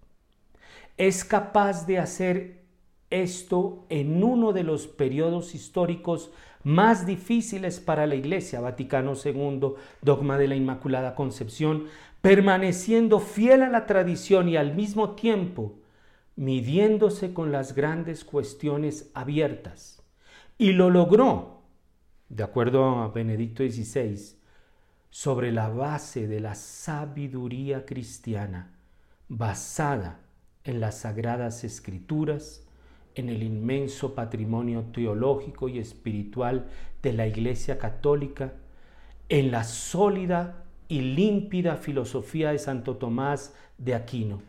es 0.96 1.24
capaz 1.24 1.86
de 1.86 1.98
hacer 1.98 2.64
esto 3.10 3.86
en 3.88 4.22
uno 4.22 4.52
de 4.52 4.64
los 4.64 4.86
periodos 4.86 5.54
históricos 5.54 6.30
más 6.64 7.06
difíciles 7.06 7.80
para 7.80 8.06
la 8.06 8.16
Iglesia, 8.16 8.60
Vaticano 8.60 9.12
II, 9.22 9.74
dogma 10.02 10.36
de 10.36 10.48
la 10.48 10.56
Inmaculada 10.56 11.14
Concepción, 11.14 11.84
permaneciendo 12.20 13.20
fiel 13.20 13.62
a 13.62 13.68
la 13.68 13.86
tradición 13.86 14.48
y 14.48 14.56
al 14.56 14.74
mismo 14.74 15.14
tiempo 15.14 15.78
midiéndose 16.34 17.32
con 17.32 17.50
las 17.50 17.74
grandes 17.74 18.24
cuestiones 18.24 19.10
abiertas. 19.14 20.02
Y 20.58 20.72
lo 20.72 20.90
logró, 20.90 21.62
de 22.28 22.42
acuerdo 22.42 23.00
a 23.00 23.08
Benedicto 23.08 23.62
XVI, 23.62 24.36
sobre 25.16 25.50
la 25.50 25.70
base 25.70 26.28
de 26.28 26.40
la 26.40 26.54
sabiduría 26.54 27.86
cristiana, 27.86 28.74
basada 29.30 30.20
en 30.62 30.78
las 30.78 30.98
sagradas 30.98 31.64
escrituras, 31.64 32.66
en 33.14 33.30
el 33.30 33.42
inmenso 33.42 34.14
patrimonio 34.14 34.84
teológico 34.92 35.70
y 35.70 35.78
espiritual 35.78 36.66
de 37.02 37.14
la 37.14 37.26
Iglesia 37.26 37.78
Católica, 37.78 38.52
en 39.30 39.50
la 39.50 39.64
sólida 39.64 40.64
y 40.86 41.00
límpida 41.00 41.76
filosofía 41.76 42.52
de 42.52 42.58
Santo 42.58 42.96
Tomás 42.96 43.54
de 43.78 43.94
Aquino. 43.94 44.42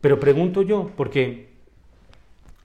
Pero 0.00 0.18
pregunto 0.18 0.62
yo, 0.62 0.90
porque 0.96 1.50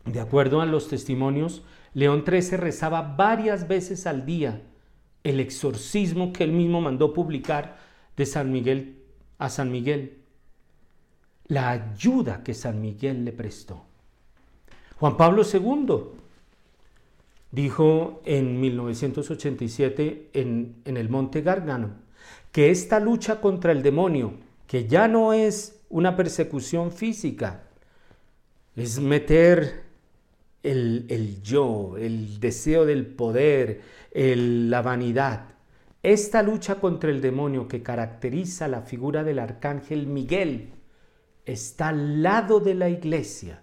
de 0.06 0.20
acuerdo 0.20 0.60
a 0.60 0.66
los 0.66 0.88
testimonios, 0.88 1.62
León 1.94 2.24
XIII 2.28 2.58
rezaba 2.58 3.04
varias 3.16 3.68
veces 3.68 4.08
al 4.08 4.26
día 4.26 4.64
el 5.24 5.40
exorcismo 5.40 6.34
que 6.34 6.44
él 6.44 6.52
mismo 6.52 6.82
mandó 6.82 7.14
publicar 7.14 7.78
de 8.16 8.26
San 8.26 8.52
Miguel 8.52 8.98
a 9.38 9.50
San 9.50 9.72
Miguel, 9.72 10.18
la 11.48 11.70
ayuda 11.70 12.44
que 12.44 12.54
San 12.54 12.82
Miguel 12.82 13.26
le 13.26 13.32
prestó. 13.32 13.86
Juan 15.00 15.18
Pablo 15.18 15.44
II 15.44 16.20
dijo 17.52 18.22
en 18.26 18.60
1987 18.60 20.30
en, 20.34 20.76
el 20.86 21.10
Monte 21.10 21.42
Gargano 21.42 21.92
que 22.52 22.70
esta 22.70 23.00
lucha 23.00 23.42
contra 23.42 23.72
el 23.72 23.82
demonio, 23.82 24.34
que 24.68 24.88
ya 24.88 25.08
no 25.08 25.34
es 25.34 25.82
una 25.90 26.16
persecución 26.16 26.92
física, 26.92 27.64
es 28.76 29.00
meter 29.00 29.84
el, 30.64 31.42
yo, 31.42 31.96
el 31.98 32.40
deseo 32.40 32.86
del 32.86 33.06
poder, 33.06 33.82
la 34.14 34.82
vanidad. 34.82 35.56
Esta 36.02 36.44
lucha 36.44 36.76
contra 36.76 37.10
el 37.10 37.22
demonio 37.22 37.68
que 37.68 37.84
caracteriza 37.84 38.68
la 38.68 38.82
figura 38.82 39.24
del 39.24 39.40
arcángel 39.40 40.08
Miguel 40.08 40.74
está 41.46 41.90
al 41.90 42.24
lado 42.24 42.60
de 42.60 42.74
la 42.74 42.90
iglesia 42.90 43.62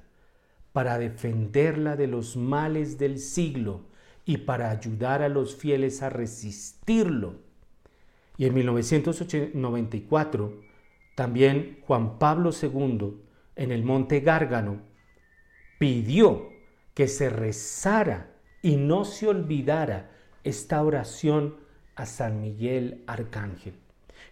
para 0.73 0.99
defenderla 0.99 1.97
de 1.97 2.07
los 2.07 2.37
males 2.37 2.99
del 2.99 3.19
siglo 3.19 3.87
y 4.27 4.39
para 4.39 4.71
ayudar 4.71 5.23
a 5.23 5.31
los 5.31 5.57
fieles 5.57 6.03
a 6.03 6.11
resistirlo. 6.11 7.37
Y 8.37 8.45
en 8.45 8.55
1994, 8.55 10.61
también 11.15 11.79
Juan 11.87 12.19
Pablo 12.19 12.51
II, 12.51 13.15
en 13.55 13.73
el 13.73 13.85
Monte 13.85 14.21
Gárgano, 14.21 14.83
pidió 15.79 16.51
que 16.93 17.09
se 17.09 17.31
rezara 17.31 18.35
y 18.61 18.77
no 18.77 19.07
se 19.07 19.29
olvidara 19.29 20.11
esta 20.47 20.83
oración 20.83 21.57
a 21.97 22.07
San 22.07 22.41
Miguel 22.41 23.03
Arcángel. 23.07 23.75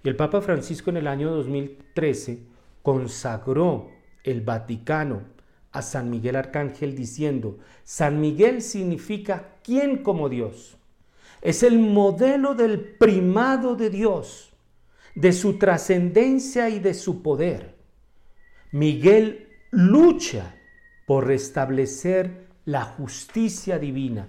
Y 0.05 0.09
el 0.09 0.17
Papa 0.17 0.41
Francisco 0.41 0.91
en 0.91 0.99
el 0.99 1.09
año 1.09 1.31
2013 1.31 2.39
consagró 2.83 3.91
el 4.23 4.41
Vaticano 4.43 5.23
a 5.73 5.83
San 5.83 6.11
Miguel 6.11 6.37
Arcángel 6.37 6.95
diciendo, 6.95 7.59
San 7.83 8.21
Miguel 8.21 8.63
significa 8.63 9.57
¿quién 9.65 10.05
como 10.05 10.29
Dios? 10.29 10.77
Es 11.43 11.65
el 11.65 11.81
modelo 11.81 12.55
del 12.55 12.81
primado 12.81 13.75
de 13.75 13.91
Dios, 13.91 14.53
de 15.17 15.33
su 15.33 15.59
trascendencia 15.59 16.69
y 16.71 16.79
de 16.79 16.95
su 16.95 17.23
poder. 17.23 17.75
Miguel 18.71 19.49
lucha 19.71 20.55
por 21.07 21.27
restablecer 21.27 22.47
la 22.65 22.85
justicia 22.85 23.79
divina. 23.79 24.29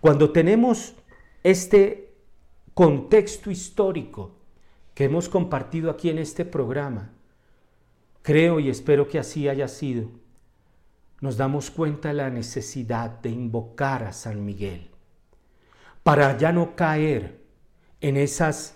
Cuando 0.00 0.30
tenemos 0.30 0.94
este 1.42 2.14
contexto 2.74 3.50
histórico 3.50 4.36
que 4.94 5.04
hemos 5.04 5.28
compartido 5.28 5.90
aquí 5.90 6.10
en 6.10 6.18
este 6.18 6.44
programa, 6.44 7.12
creo 8.22 8.60
y 8.60 8.68
espero 8.68 9.08
que 9.08 9.18
así 9.18 9.48
haya 9.48 9.68
sido, 9.68 10.10
nos 11.20 11.36
damos 11.36 11.70
cuenta 11.70 12.08
de 12.08 12.14
la 12.14 12.30
necesidad 12.30 13.10
de 13.20 13.30
invocar 13.30 14.02
a 14.04 14.12
San 14.12 14.44
Miguel 14.44 14.90
para 16.02 16.36
ya 16.36 16.52
no 16.52 16.74
caer 16.74 17.40
en 18.00 18.16
esas 18.16 18.74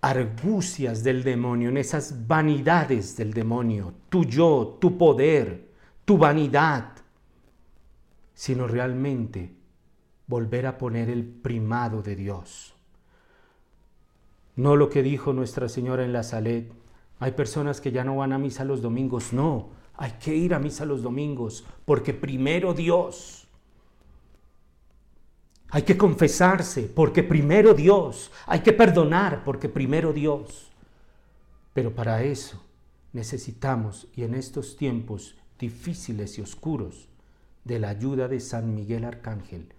argucias 0.00 1.02
del 1.02 1.22
demonio, 1.22 1.68
en 1.68 1.76
esas 1.76 2.26
vanidades 2.26 3.16
del 3.16 3.32
demonio, 3.32 3.92
tu 4.08 4.24
yo, 4.24 4.78
tu 4.80 4.96
poder, 4.96 5.68
tu 6.04 6.16
vanidad, 6.16 6.92
sino 8.32 8.66
realmente 8.66 9.55
volver 10.26 10.66
a 10.66 10.78
poner 10.78 11.08
el 11.08 11.24
primado 11.24 12.02
de 12.02 12.16
Dios. 12.16 12.74
No 14.56 14.76
lo 14.76 14.88
que 14.88 15.02
dijo 15.02 15.32
Nuestra 15.32 15.68
Señora 15.68 16.04
en 16.04 16.12
la 16.12 16.22
Salet, 16.22 16.72
hay 17.18 17.32
personas 17.32 17.80
que 17.80 17.92
ya 17.92 18.04
no 18.04 18.16
van 18.16 18.32
a 18.32 18.38
misa 18.38 18.64
los 18.64 18.82
domingos, 18.82 19.32
no, 19.32 19.70
hay 19.96 20.12
que 20.12 20.34
ir 20.34 20.54
a 20.54 20.58
misa 20.58 20.84
los 20.84 21.02
domingos, 21.02 21.64
porque 21.84 22.12
primero 22.12 22.74
Dios. 22.74 23.48
Hay 25.70 25.82
que 25.82 25.96
confesarse, 25.96 26.82
porque 26.82 27.22
primero 27.22 27.74
Dios. 27.74 28.30
Hay 28.46 28.60
que 28.60 28.72
perdonar, 28.72 29.42
porque 29.44 29.68
primero 29.68 30.12
Dios. 30.12 30.70
Pero 31.72 31.94
para 31.94 32.22
eso 32.22 32.62
necesitamos, 33.12 34.08
y 34.14 34.24
en 34.24 34.34
estos 34.34 34.76
tiempos 34.76 35.36
difíciles 35.58 36.38
y 36.38 36.42
oscuros, 36.42 37.08
de 37.64 37.78
la 37.78 37.88
ayuda 37.88 38.28
de 38.28 38.40
San 38.40 38.74
Miguel 38.74 39.04
Arcángel, 39.04 39.72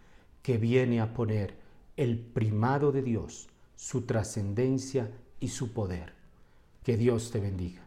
que 0.48 0.58
viene 0.58 1.02
a 1.02 1.14
poner 1.14 1.56
el 1.98 2.18
primado 2.20 2.94
de 2.94 3.02
Dios, 3.02 3.50
su 3.76 4.04
trascendencia 4.04 5.12
y 5.42 5.50
su 5.50 5.74
poder. 5.74 6.14
Que 6.86 6.96
Dios 6.96 7.32
te 7.32 7.42
bendiga. 7.42 7.82